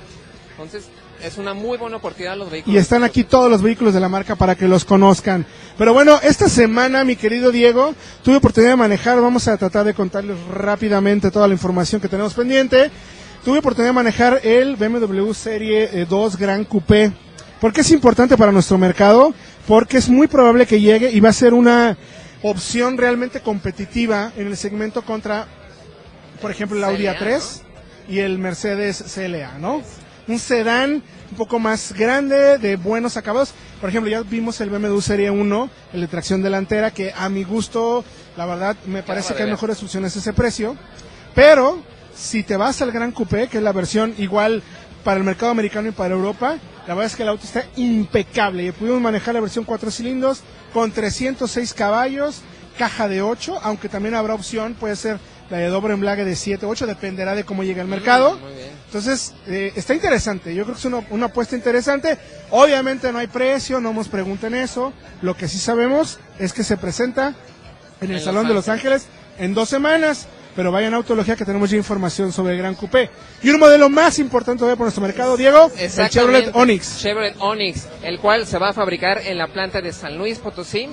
Entonces, 0.51 0.89
es 1.23 1.37
una 1.37 1.53
muy 1.53 1.77
buena 1.77 1.97
oportunidad 1.97 2.35
los 2.37 2.49
vehículos. 2.51 2.75
Y 2.75 2.77
están 2.77 3.03
aquí 3.03 3.23
todos 3.23 3.49
los 3.49 3.61
vehículos 3.61 3.93
de 3.93 3.99
la 4.01 4.09
marca 4.09 4.35
para 4.35 4.55
que 4.55 4.67
los 4.67 4.83
conozcan. 4.83 5.45
Pero 5.77 5.93
bueno, 5.93 6.19
esta 6.21 6.49
semana, 6.49 7.03
mi 7.05 7.15
querido 7.15 7.51
Diego, 7.51 7.95
tuve 8.23 8.37
oportunidad 8.37 8.71
de 8.71 8.77
manejar, 8.77 9.21
vamos 9.21 9.47
a 9.47 9.55
tratar 9.57 9.85
de 9.85 9.93
contarles 9.93 10.37
rápidamente 10.53 11.31
toda 11.31 11.47
la 11.47 11.53
información 11.53 12.01
que 12.01 12.09
tenemos 12.09 12.33
pendiente. 12.33 12.91
Tuve 13.45 13.59
oportunidad 13.59 13.89
de 13.91 13.93
manejar 13.93 14.41
el 14.43 14.75
BMW 14.75 15.31
Serie 15.33 15.89
eh, 15.93 16.05
2 16.09 16.35
Gran 16.37 16.65
Coupé. 16.65 17.11
¿Por 17.61 17.71
qué 17.73 17.81
es 17.81 17.91
importante 17.91 18.37
para 18.37 18.51
nuestro 18.51 18.77
mercado? 18.77 19.33
Porque 19.67 19.97
es 19.97 20.09
muy 20.09 20.27
probable 20.27 20.65
que 20.65 20.81
llegue 20.81 21.11
y 21.11 21.19
va 21.19 21.29
a 21.29 21.33
ser 21.33 21.53
una 21.53 21.97
opción 22.41 22.97
realmente 22.97 23.41
competitiva 23.41 24.31
en 24.37 24.47
el 24.47 24.57
segmento 24.57 25.03
contra, 25.03 25.47
por 26.41 26.51
ejemplo, 26.51 26.77
el 26.77 26.83
Audi 26.83 27.03
CLA, 27.03 27.19
A3 27.19 27.61
y 28.07 28.19
el 28.19 28.37
Mercedes 28.37 29.03
CLA, 29.13 29.57
¿no? 29.59 29.81
Un 30.27 30.39
sedán 30.39 31.03
un 31.31 31.37
poco 31.37 31.59
más 31.59 31.93
grande, 31.93 32.57
de 32.57 32.75
buenos 32.75 33.17
acabados. 33.17 33.53
Por 33.81 33.89
ejemplo, 33.89 34.11
ya 34.11 34.21
vimos 34.21 34.59
el 34.61 34.69
BMW 34.69 34.99
Serie 34.99 35.31
1, 35.31 35.69
el 35.93 36.01
de 36.01 36.07
tracción 36.07 36.41
delantera, 36.41 36.91
que 36.91 37.13
a 37.15 37.29
mi 37.29 37.43
gusto, 37.43 38.03
la 38.37 38.45
verdad, 38.45 38.75
me 38.85 39.03
parece 39.03 39.33
que 39.33 39.43
hay 39.43 39.49
mejores 39.49 39.81
opciones 39.81 40.15
a 40.15 40.19
ese 40.19 40.33
precio. 40.33 40.75
Pero, 41.33 41.81
si 42.15 42.43
te 42.43 42.57
vas 42.57 42.81
al 42.81 42.91
Gran 42.91 43.11
Coupé, 43.11 43.47
que 43.47 43.57
es 43.57 43.63
la 43.63 43.71
versión 43.73 44.13
igual 44.17 44.61
para 45.03 45.17
el 45.17 45.23
mercado 45.23 45.51
americano 45.51 45.87
y 45.89 45.91
para 45.91 46.13
Europa, 46.13 46.57
la 46.87 46.93
verdad 46.93 47.05
es 47.05 47.15
que 47.15 47.23
el 47.23 47.29
auto 47.29 47.45
está 47.45 47.65
impecable. 47.75 48.65
Y 48.65 48.71
pudimos 48.71 49.01
manejar 49.01 49.33
la 49.33 49.41
versión 49.41 49.65
4 49.65 49.91
cilindros 49.91 50.41
con 50.73 50.91
306 50.91 51.73
caballos, 51.73 52.41
caja 52.77 53.07
de 53.07 53.21
8, 53.21 53.59
aunque 53.63 53.89
también 53.89 54.15
habrá 54.15 54.33
opción, 54.33 54.73
puede 54.73 54.95
ser 54.95 55.19
la 55.49 55.57
de 55.57 55.67
doble 55.67 55.93
embrague 55.93 56.25
de 56.25 56.35
7 56.35 56.65
8, 56.65 56.85
dependerá 56.85 57.35
de 57.35 57.43
cómo 57.43 57.63
llegue 57.63 57.81
al 57.81 57.87
mercado. 57.87 58.37
Muy 58.37 58.53
bien. 58.53 58.69
Entonces, 58.85 59.33
eh, 59.47 59.73
está 59.75 59.93
interesante. 59.93 60.53
Yo 60.53 60.63
creo 60.63 60.75
que 60.75 60.79
es 60.79 60.85
una, 60.85 61.03
una 61.09 61.27
apuesta 61.27 61.55
interesante. 61.55 62.17
Obviamente 62.51 63.11
no 63.11 63.19
hay 63.19 63.27
precio, 63.27 63.79
no 63.79 63.93
nos 63.93 64.07
pregunten 64.07 64.55
eso. 64.55 64.93
Lo 65.21 65.35
que 65.35 65.47
sí 65.47 65.57
sabemos 65.57 66.19
es 66.37 66.53
que 66.53 66.63
se 66.63 66.77
presenta 66.77 67.35
en 68.01 68.11
el 68.11 68.17
En 68.17 68.23
Salón 68.23 68.43
Los 68.43 68.49
de 68.49 68.53
Los 68.55 68.69
Ángeles 68.69 69.07
en 69.37 69.53
dos 69.53 69.69
semanas. 69.69 70.27
Pero 70.59 70.73
vayan 70.73 70.93
a 70.93 70.97
Autología 70.97 71.37
que 71.37 71.45
tenemos 71.45 71.69
ya 71.69 71.77
información 71.77 72.33
sobre 72.33 72.51
el 72.51 72.59
Gran 72.59 72.75
Coupé. 72.75 73.09
Y 73.41 73.49
un 73.49 73.61
modelo 73.61 73.87
más 73.87 74.19
importante 74.19 74.59
todavía 74.59 74.75
por 74.75 74.87
nuestro 74.87 75.01
mercado, 75.01 75.37
Diego, 75.37 75.71
el. 75.77 76.09
Chevrolet 76.09 76.53
Onix. 76.53 76.99
Chevrolet 76.99 77.33
Onix, 77.39 77.87
el 78.03 78.19
cual 78.19 78.45
se 78.45 78.57
va 78.57 78.71
a 78.71 78.73
fabricar 78.73 79.21
en 79.25 79.37
la 79.37 79.47
planta 79.47 79.79
de 79.79 79.93
San 79.93 80.17
Luis 80.17 80.37
Potosí. 80.37 80.89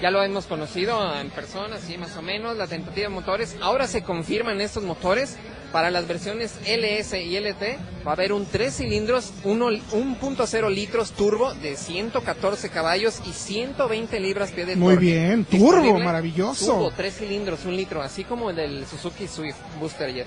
Ya 0.00 0.10
lo 0.10 0.22
hemos 0.22 0.44
conocido 0.46 1.18
en 1.18 1.30
persona, 1.30 1.78
sí, 1.78 1.96
más 1.96 2.16
o 2.16 2.22
menos, 2.22 2.56
la 2.56 2.66
tentativa 2.66 3.08
de 3.08 3.14
motores. 3.14 3.56
Ahora 3.62 3.86
se 3.86 4.02
confirman 4.02 4.60
estos 4.60 4.82
motores 4.82 5.36
para 5.72 5.90
las 5.90 6.06
versiones 6.06 6.54
LS 6.66 7.14
y 7.22 7.34
LT. 7.36 7.78
Va 8.06 8.10
a 8.10 8.14
haber 8.14 8.32
un 8.34 8.44
3 8.44 8.76
cilindros, 8.76 9.32
uno- 9.42 9.70
1.0 9.70 10.68
litros 10.70 11.12
turbo 11.12 11.54
de 11.54 11.76
114 11.76 12.68
caballos 12.68 13.20
y 13.26 13.32
120 13.32 14.20
libras-pie 14.20 14.66
de 14.66 14.76
Muy 14.76 14.94
torque. 14.94 15.06
bien, 15.06 15.44
turbo, 15.46 15.64
Disponible- 15.82 16.04
maravilloso. 16.04 16.66
Turbo, 16.66 16.90
3 16.94 17.14
cilindros, 17.16 17.64
un 17.64 17.74
litro, 17.76 18.02
así 18.02 18.24
como 18.24 18.50
el 18.50 18.56
del 18.56 18.86
Suzuki 18.86 19.26
Swift 19.26 19.56
Booster 19.80 20.12
Jet. 20.12 20.26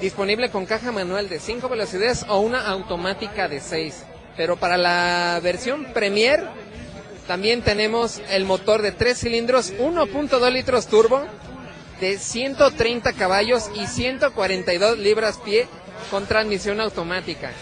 Disponible 0.00 0.50
con 0.50 0.64
caja 0.64 0.92
manual 0.92 1.28
de 1.28 1.40
5 1.40 1.68
velocidades 1.68 2.24
o 2.28 2.40
una 2.40 2.66
automática 2.68 3.48
de 3.48 3.60
6. 3.60 4.04
Pero 4.36 4.56
para 4.56 4.76
la 4.76 5.40
versión 5.42 5.86
Premier 5.92 6.44
también 7.28 7.60
tenemos 7.62 8.20
el 8.30 8.46
motor 8.46 8.80
de 8.80 8.90
3 8.90 9.16
cilindros, 9.16 9.74
1.2 9.78 10.50
litros 10.50 10.86
turbo 10.86 11.22
de 12.00 12.18
130 12.18 13.12
caballos 13.12 13.70
y 13.74 13.86
142 13.86 14.98
libras-pie 14.98 15.68
con 16.10 16.24
transmisión 16.26 16.80
automática. 16.80 17.52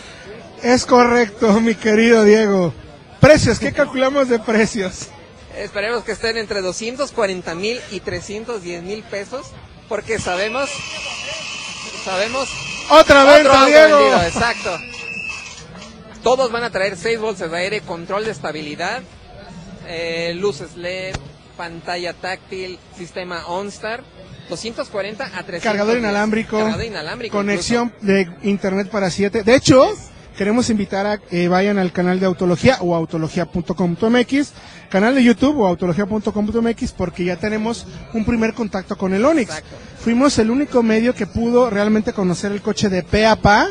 Es 0.63 0.87
correcto, 0.87 1.61
mi 1.61 1.75
querido 1.75 2.23
Diego. 2.23 2.73
Precios, 3.21 3.59
¿qué 3.59 3.73
calculamos 3.73 4.29
de 4.29 4.39
precios? 4.39 5.09
Esperemos 5.59 6.05
que 6.05 6.13
estén 6.13 6.37
entre 6.37 6.61
240 6.61 7.55
mil 7.57 7.81
y 7.91 8.01
310 8.01 8.83
mil 8.85 9.03
pesos 9.03 9.47
porque 9.89 10.21
sabemos, 10.21 10.71
sabemos 12.05 12.49
Otra 12.91 13.25
venta, 13.25 13.67
Diego. 13.67 13.99
vendido, 13.99 14.23
exacto. 14.23 14.79
Todos 16.23 16.53
van 16.53 16.63
a 16.63 16.71
traer 16.71 16.97
6 16.97 17.19
bolsas 17.19 17.51
de 17.51 17.59
aire, 17.59 17.81
control 17.81 18.25
de 18.27 18.31
estabilidad, 18.31 19.03
eh, 19.87 20.35
luces 20.35 20.77
LED, 20.77 21.14
pantalla 21.57 22.12
táctil, 22.12 22.79
sistema 22.96 23.46
OnStar, 23.46 24.03
240 24.49 25.25
a 25.25 25.29
300. 25.42 25.62
Cargador 25.62 25.99
inalámbrico, 25.99 26.59
Cargador 26.59 26.85
inalámbrico. 26.85 27.37
conexión 27.37 27.92
de 28.03 28.29
internet 28.42 28.88
para 28.90 29.11
7. 29.11 29.42
De 29.42 29.55
hecho, 29.55 29.88
queremos 30.37 30.70
invitar 30.70 31.07
a 31.07 31.18
que 31.18 31.49
vayan 31.49 31.79
al 31.79 31.92
canal 31.92 32.20
de 32.20 32.27
Autología 32.27 32.79
o 32.81 32.94
autología.com.mx, 32.94 34.53
canal 34.90 35.14
de 35.14 35.25
YouTube 35.25 35.59
o 35.59 35.66
autología.com.mx 35.66 36.92
porque 36.92 37.25
ya 37.25 37.37
tenemos 37.37 37.87
un 38.12 38.25
primer 38.25 38.55
contacto 38.55 38.96
con 38.96 39.14
el 39.14 39.25
Onix. 39.25 39.49
Exacto. 39.51 39.77
Fuimos 40.01 40.38
el 40.38 40.51
único 40.51 40.83
medio 40.83 41.14
que 41.14 41.27
pudo 41.27 41.70
realmente 41.70 42.12
conocer 42.12 42.53
el 42.53 42.62
coche 42.62 42.88
de 42.88 43.03
pe 43.03 43.27
a 43.27 43.37
pa. 43.37 43.68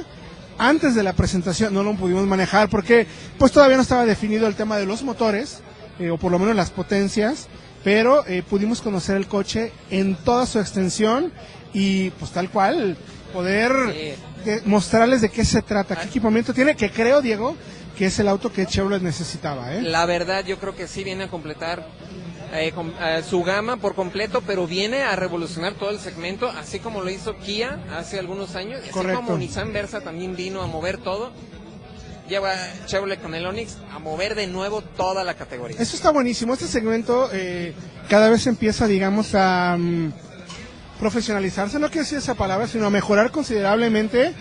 Antes 0.57 0.95
de 0.95 1.03
la 1.03 1.13
presentación 1.13 1.73
no 1.73 1.83
lo 1.83 1.95
pudimos 1.95 2.25
manejar 2.25 2.69
porque 2.69 3.05
pues 3.37 3.51
todavía 3.51 3.75
no 3.75 3.81
estaba 3.83 4.05
definido 4.05 4.47
el 4.47 4.55
tema 4.55 4.77
de 4.77 4.85
los 4.85 5.03
motores, 5.03 5.59
eh, 5.99 6.09
o 6.09 6.17
por 6.17 6.31
lo 6.31 6.39
menos 6.39 6.55
las 6.55 6.71
potencias, 6.71 7.47
pero 7.83 8.25
eh, 8.27 8.43
pudimos 8.49 8.81
conocer 8.81 9.15
el 9.15 9.27
coche 9.27 9.71
en 9.89 10.15
toda 10.15 10.45
su 10.45 10.59
extensión 10.59 11.31
y 11.73 12.09
pues 12.11 12.31
tal 12.31 12.49
cual 12.49 12.97
poder 13.33 13.71
Sí. 13.91 14.49
eh, 14.49 14.61
mostrarles 14.65 15.21
de 15.21 15.29
qué 15.29 15.43
se 15.45 15.61
trata, 15.61 15.95
qué 15.95 16.05
equipamiento 16.07 16.53
tiene, 16.53 16.75
que 16.75 16.89
creo, 16.89 17.21
Diego, 17.21 17.55
que 17.97 18.05
es 18.07 18.19
el 18.19 18.27
auto 18.27 18.51
que 18.51 18.65
Chevrolet 18.65 19.01
necesitaba. 19.01 19.73
¿eh? 19.75 19.81
La 19.81 20.05
verdad, 20.05 20.45
yo 20.45 20.57
creo 20.57 20.75
que 20.75 20.87
sí 20.87 21.03
viene 21.03 21.25
a 21.25 21.29
completar 21.29 21.87
eh, 22.53 22.71
eh, 23.01 23.23
su 23.27 23.43
gama 23.43 23.77
por 23.77 23.95
completo, 23.95 24.41
pero 24.45 24.67
viene 24.67 25.03
a 25.03 25.15
revolucionar 25.15 25.73
todo 25.73 25.89
el 25.89 25.99
segmento, 25.99 26.47
así 26.49 26.79
como 26.79 27.01
lo 27.01 27.09
hizo 27.09 27.35
Kia 27.37 27.79
hace 27.97 28.19
algunos 28.19 28.55
años, 28.55 28.79
así 28.83 28.91
Correcto. 28.91 29.21
como 29.21 29.37
Nissan 29.37 29.73
Versa 29.73 30.01
también 30.01 30.35
vino 30.35 30.61
a 30.61 30.67
mover 30.67 30.97
todo. 30.97 31.31
Lleva 32.29 32.53
Chevrolet 32.87 33.21
con 33.21 33.35
el 33.35 33.45
Onix 33.45 33.77
a 33.93 33.99
mover 33.99 34.33
de 34.35 34.47
nuevo 34.47 34.81
toda 34.81 35.23
la 35.23 35.35
categoría. 35.35 35.77
Eso 35.79 35.95
está 35.95 36.09
buenísimo. 36.11 36.53
Este 36.53 36.67
segmento 36.67 37.29
eh, 37.31 37.73
cada 38.09 38.29
vez 38.29 38.47
empieza, 38.47 38.87
digamos, 38.87 39.35
a 39.35 39.77
mm, 39.77 40.11
profesionalizarse. 40.99 41.77
No 41.79 41.87
quiero 41.89 42.03
decir 42.03 42.17
esa 42.17 42.33
palabra, 42.35 42.67
sino 42.67 42.87
a 42.87 42.89
mejorar 42.89 43.31
considerablemente 43.31 44.33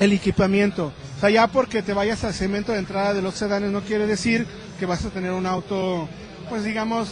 el 0.00 0.12
equipamiento. 0.12 0.92
O 1.16 1.20
sea, 1.20 1.30
ya 1.30 1.48
porque 1.48 1.82
te 1.82 1.92
vayas 1.92 2.22
al 2.24 2.32
segmento 2.34 2.72
de 2.72 2.78
entrada 2.78 3.12
de 3.14 3.22
los 3.22 3.34
sedanes 3.34 3.70
no 3.72 3.80
quiere 3.80 4.06
decir 4.06 4.46
que 4.78 4.86
vas 4.86 5.04
a 5.04 5.10
tener 5.10 5.32
un 5.32 5.46
auto, 5.46 6.08
pues 6.48 6.62
digamos, 6.64 7.08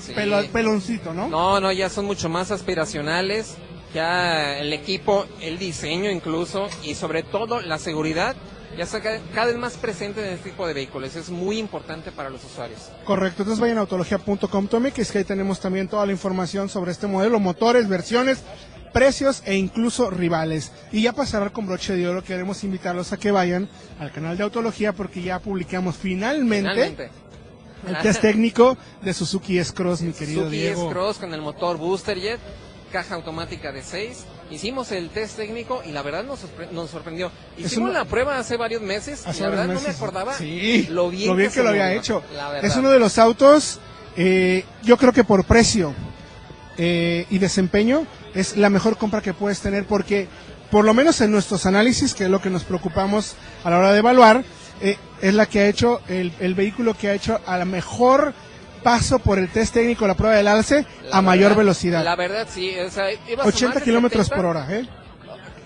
Sí. 0.00 0.14
pelo- 0.14 0.48
peloncito, 0.50 1.12
¿no? 1.12 1.28
No, 1.28 1.60
no, 1.60 1.70
ya 1.72 1.90
son 1.90 2.06
mucho 2.06 2.30
más 2.30 2.50
aspiracionales. 2.50 3.56
Ya 3.92 4.56
el 4.58 4.72
equipo, 4.72 5.26
el 5.42 5.58
diseño 5.58 6.10
incluso 6.10 6.68
y 6.84 6.94
sobre 6.94 7.22
todo 7.22 7.60
la 7.60 7.76
seguridad 7.78 8.34
ya 8.76 8.84
está 8.84 9.00
ca- 9.02 9.20
cada 9.34 9.48
vez 9.48 9.56
más 9.56 9.74
presente 9.74 10.26
en 10.26 10.34
este 10.34 10.50
tipo 10.50 10.66
de 10.66 10.74
vehículos. 10.74 11.14
Es 11.16 11.28
muy 11.30 11.58
importante 11.58 12.12
para 12.12 12.30
los 12.30 12.44
usuarios. 12.44 12.90
Correcto, 13.04 13.42
entonces 13.42 13.60
vayan 13.60 13.78
a 13.78 13.80
autología.com.mx 13.82 15.10
que 15.10 15.18
ahí 15.18 15.24
tenemos 15.24 15.60
también 15.60 15.88
toda 15.88 16.06
la 16.06 16.12
información 16.12 16.68
sobre 16.68 16.92
este 16.92 17.06
modelo, 17.06 17.40
motores, 17.40 17.88
versiones, 17.88 18.42
precios 18.92 19.42
e 19.46 19.54
incluso 19.56 20.10
rivales. 20.10 20.72
Y 20.92 21.02
ya 21.02 21.12
para 21.12 21.26
cerrar 21.26 21.52
con 21.52 21.66
broche 21.66 21.94
de 21.96 22.08
oro, 22.08 22.22
queremos 22.24 22.64
invitarlos 22.64 23.12
a 23.12 23.16
que 23.18 23.30
vayan 23.30 23.68
al 23.98 24.10
canal 24.12 24.36
de 24.36 24.42
Autología 24.44 24.92
porque 24.92 25.22
ya 25.22 25.38
publicamos 25.40 25.96
finalmente, 25.96 26.70
Finalmente. 26.70 27.10
el 27.86 27.98
test 27.98 28.20
técnico 28.22 28.76
de 29.02 29.14
Suzuki 29.14 29.58
S-Cross, 29.58 30.02
mi 30.02 30.12
querido 30.12 30.40
Suzuki 30.42 30.56
Diego. 30.56 30.86
S-Cross 30.88 31.18
con 31.18 31.34
el 31.34 31.40
motor 31.40 31.76
Booster 31.76 32.18
Jet, 32.18 32.40
caja 32.92 33.14
automática 33.14 33.70
de 33.72 33.82
6. 33.82 34.24
Hicimos 34.50 34.90
el 34.92 35.10
test 35.10 35.36
técnico 35.36 35.82
y 35.86 35.92
la 35.92 36.02
verdad 36.02 36.24
nos, 36.24 36.40
sorpre- 36.40 36.70
nos 36.72 36.90
sorprendió. 36.90 37.30
Hicimos 37.56 37.92
la 37.92 38.04
prueba 38.04 38.38
hace 38.38 38.56
varios 38.56 38.82
meses 38.82 39.26
Hace 39.26 39.38
y 39.38 39.42
la 39.42 39.48
verdad 39.50 39.66
no 39.66 39.80
me 39.80 39.88
acordaba 39.90 40.34
Sí, 40.36 40.86
lo 40.90 41.08
bien, 41.10 41.50
que, 41.50 41.62
lo 41.62 41.68
había 41.68 41.92
hecho. 41.94 42.22
Es 42.62 42.76
uno 42.76 42.90
de 42.90 42.98
los 42.98 43.18
autos, 43.18 43.78
eh, 44.16 44.64
yo 44.82 44.96
creo 44.96 45.12
que 45.12 45.22
por 45.24 45.44
precio 45.44 45.94
eh, 46.78 47.26
y 47.30 47.38
desempeño, 47.38 48.06
es 48.34 48.56
la 48.56 48.70
mejor 48.70 48.96
compra 48.96 49.20
que 49.20 49.34
puedes 49.34 49.60
tener 49.60 49.84
porque, 49.86 50.28
por 50.70 50.84
lo 50.84 50.94
menos 50.94 51.20
en 51.20 51.30
nuestros 51.30 51.66
análisis, 51.66 52.14
que 52.14 52.24
es 52.24 52.30
lo 52.30 52.40
que 52.40 52.50
nos 52.50 52.64
preocupamos 52.64 53.34
a 53.64 53.70
la 53.70 53.78
hora 53.78 53.92
de 53.92 53.98
evaluar, 53.98 54.44
eh, 54.82 54.96
es 55.20 55.34
la 55.34 55.46
que 55.46 55.60
ha 55.60 55.68
hecho, 55.68 56.00
el, 56.08 56.32
el 56.40 56.54
vehículo 56.54 56.96
que 56.96 57.08
ha 57.08 57.14
hecho 57.14 57.40
a 57.46 57.58
la 57.58 57.64
mejor 57.66 58.32
paso 58.82 59.18
por 59.18 59.38
el 59.38 59.48
test 59.48 59.74
técnico, 59.74 60.06
la 60.06 60.14
prueba 60.14 60.36
del 60.36 60.48
alce, 60.48 60.84
La 61.10 61.18
a 61.18 61.22
mayor 61.22 61.50
verdad- 61.50 61.56
velocidad. 61.58 62.04
La 62.04 62.16
verdad 62.16 62.46
sí, 62.52 62.72
o 62.78 62.90
sea, 62.90 63.10
ibas 63.12 63.44
a 63.44 63.44
más 63.46 63.54
80 63.54 63.78
de 63.78 63.84
kilómetros 63.84 64.26
70, 64.26 64.36
por 64.36 64.44
hora, 64.56 64.66
¿eh? 64.70 64.86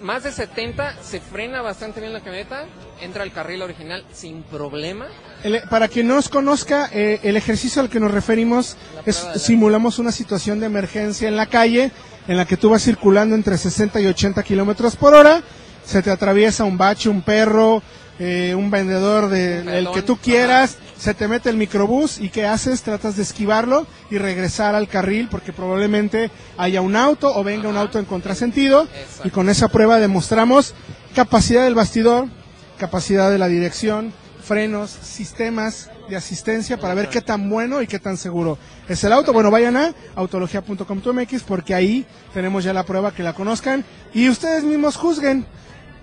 más 0.02 0.22
de 0.22 0.32
70, 0.32 0.96
se 1.02 1.18
frena 1.20 1.62
bastante 1.62 2.00
bien 2.00 2.12
la 2.12 2.20
camioneta, 2.20 2.64
entra 3.00 3.22
al 3.22 3.32
carril 3.32 3.62
original 3.62 4.04
sin 4.12 4.42
problema. 4.42 5.06
El- 5.42 5.62
para 5.70 5.88
quien 5.88 6.06
no 6.08 6.14
nos 6.16 6.28
conozca, 6.28 6.90
eh, 6.92 7.20
el 7.22 7.36
ejercicio 7.38 7.80
al 7.80 7.88
que 7.88 8.00
nos 8.00 8.10
referimos 8.10 8.76
es 9.06 9.26
de 9.32 9.38
simulamos 9.38 9.98
una 9.98 10.12
situación 10.12 10.60
de 10.60 10.66
emergencia 10.66 11.26
en 11.26 11.36
la 11.36 11.46
calle 11.46 11.90
en 12.28 12.36
la 12.36 12.44
que 12.44 12.56
tú 12.58 12.68
vas 12.70 12.82
circulando 12.82 13.34
entre 13.34 13.56
60 13.56 13.98
y 14.00 14.06
80 14.06 14.42
kilómetros 14.42 14.94
por 14.96 15.14
hora, 15.14 15.42
se 15.86 16.02
te 16.02 16.10
atraviesa 16.10 16.64
un 16.64 16.76
bache, 16.76 17.08
un 17.08 17.22
perro, 17.22 17.82
eh, 18.18 18.54
un 18.54 18.70
vendedor 18.70 19.28
de 19.28 19.60
Un 19.62 19.68
el 19.68 19.74
pelón, 19.76 19.94
que 19.94 20.02
tú 20.02 20.16
quieras, 20.18 20.76
se 20.96 21.14
te 21.14 21.28
mete 21.28 21.50
el 21.50 21.56
microbús 21.56 22.18
y 22.18 22.28
¿qué 22.28 22.46
haces? 22.46 22.82
Tratas 22.82 23.16
de 23.16 23.22
esquivarlo 23.22 23.86
y 24.10 24.18
regresar 24.18 24.74
al 24.74 24.88
carril 24.88 25.28
porque 25.30 25.52
probablemente 25.52 26.30
haya 26.56 26.80
un 26.80 26.96
auto 26.96 27.34
o 27.34 27.44
venga 27.44 27.68
un 27.68 27.76
auto 27.76 27.98
en 27.98 28.04
contrasentido 28.04 28.86
y 29.24 29.30
con 29.30 29.48
esa 29.48 29.68
prueba 29.68 29.98
demostramos 29.98 30.74
capacidad 31.14 31.64
del 31.64 31.74
bastidor, 31.74 32.28
capacidad 32.78 33.30
de 33.30 33.38
la 33.38 33.48
dirección, 33.48 34.12
frenos, 34.44 34.90
sistemas 34.90 35.90
de 36.08 36.16
asistencia 36.16 36.78
para 36.78 36.94
ver 36.94 37.08
qué 37.08 37.22
tan 37.22 37.48
bueno 37.48 37.80
y 37.80 37.86
qué 37.86 37.98
tan 37.98 38.16
seguro 38.16 38.58
es 38.88 39.02
el 39.04 39.12
auto. 39.12 39.32
Bueno, 39.32 39.50
vayan 39.50 39.76
a 39.76 39.94
autologia.com.mx 40.14 41.42
porque 41.42 41.74
ahí 41.74 42.06
tenemos 42.32 42.62
ya 42.62 42.72
la 42.72 42.84
prueba 42.84 43.12
que 43.12 43.22
la 43.22 43.32
conozcan 43.32 43.84
y 44.12 44.28
ustedes 44.28 44.64
mismos 44.64 44.96
juzguen. 44.96 45.46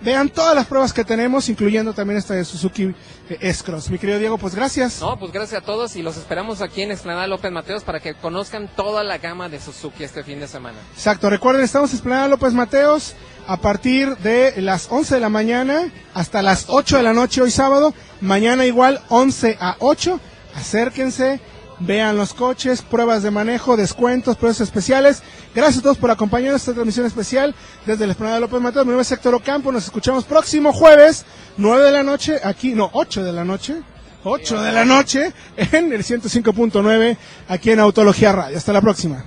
Vean 0.02 0.28
todas 0.30 0.54
las 0.54 0.66
pruebas 0.66 0.92
que 0.92 1.04
tenemos, 1.04 1.48
incluyendo 1.48 1.92
también 1.92 2.18
esta 2.18 2.34
de 2.34 2.44
Suzuki 2.44 2.92
eh, 3.28 3.38
S-Cross. 3.40 3.90
Mi 3.90 3.98
querido 3.98 4.18
Diego, 4.18 4.36
pues 4.36 4.54
gracias. 4.54 5.00
No, 5.00 5.18
pues 5.18 5.32
gracias 5.32 5.62
a 5.62 5.64
todos 5.64 5.94
y 5.94 6.02
los 6.02 6.16
esperamos 6.16 6.60
aquí 6.60 6.82
en 6.82 6.90
Esplanada 6.90 7.26
López 7.28 7.52
Mateos 7.52 7.84
para 7.84 8.00
que 8.00 8.14
conozcan 8.14 8.68
toda 8.74 9.04
la 9.04 9.18
gama 9.18 9.48
de 9.48 9.60
Suzuki 9.60 10.02
este 10.02 10.24
fin 10.24 10.40
de 10.40 10.48
semana. 10.48 10.78
Exacto, 10.94 11.30
recuerden, 11.30 11.62
estamos 11.62 11.90
en 11.90 11.96
Esplanada 11.96 12.28
López 12.28 12.52
Mateos 12.52 13.14
a 13.46 13.56
partir 13.58 14.16
de 14.18 14.60
las 14.60 14.88
11 14.90 15.14
de 15.14 15.20
la 15.20 15.28
mañana 15.28 15.90
hasta 16.14 16.42
las 16.42 16.66
8 16.68 16.96
de 16.96 17.02
la 17.02 17.12
noche 17.12 17.40
hoy 17.40 17.50
sábado. 17.50 17.94
Mañana 18.20 18.66
igual 18.66 19.00
11 19.08 19.56
a 19.60 19.76
8. 19.78 20.20
Acérquense, 20.54 21.40
vean 21.84 22.16
los 22.16 22.34
coches, 22.34 22.82
pruebas 22.82 23.22
de 23.22 23.30
manejo, 23.30 23.76
descuentos, 23.76 24.36
precios 24.36 24.68
especiales. 24.68 25.22
Gracias 25.54 25.78
a 25.78 25.82
todos 25.82 25.98
por 25.98 26.10
acompañarnos 26.10 26.60
esta 26.60 26.72
transmisión 26.72 27.06
especial 27.06 27.54
desde 27.86 28.06
la 28.06 28.12
Esplanada 28.12 28.40
López 28.40 28.60
Mateos. 28.60 28.86
Mi 28.86 28.90
nombre 28.90 29.02
es 29.02 29.12
Héctor 29.12 29.34
Ocampo. 29.34 29.72
Nos 29.72 29.84
escuchamos 29.84 30.24
próximo 30.24 30.72
jueves, 30.72 31.24
9 31.56 31.84
de 31.84 31.92
la 31.92 32.02
noche, 32.02 32.40
aquí, 32.42 32.74
no, 32.74 32.90
8 32.92 33.24
de 33.24 33.32
la 33.32 33.44
noche. 33.44 33.82
8 34.24 34.62
de 34.62 34.72
la 34.72 34.84
noche 34.84 35.32
en 35.56 35.92
el 35.92 36.04
105.9 36.04 37.16
aquí 37.48 37.70
en 37.70 37.80
Autología 37.80 38.32
Radio. 38.32 38.56
Hasta 38.56 38.72
la 38.72 38.80
próxima. 38.80 39.24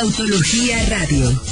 Autología 0.00 0.78
Radio. 0.88 1.51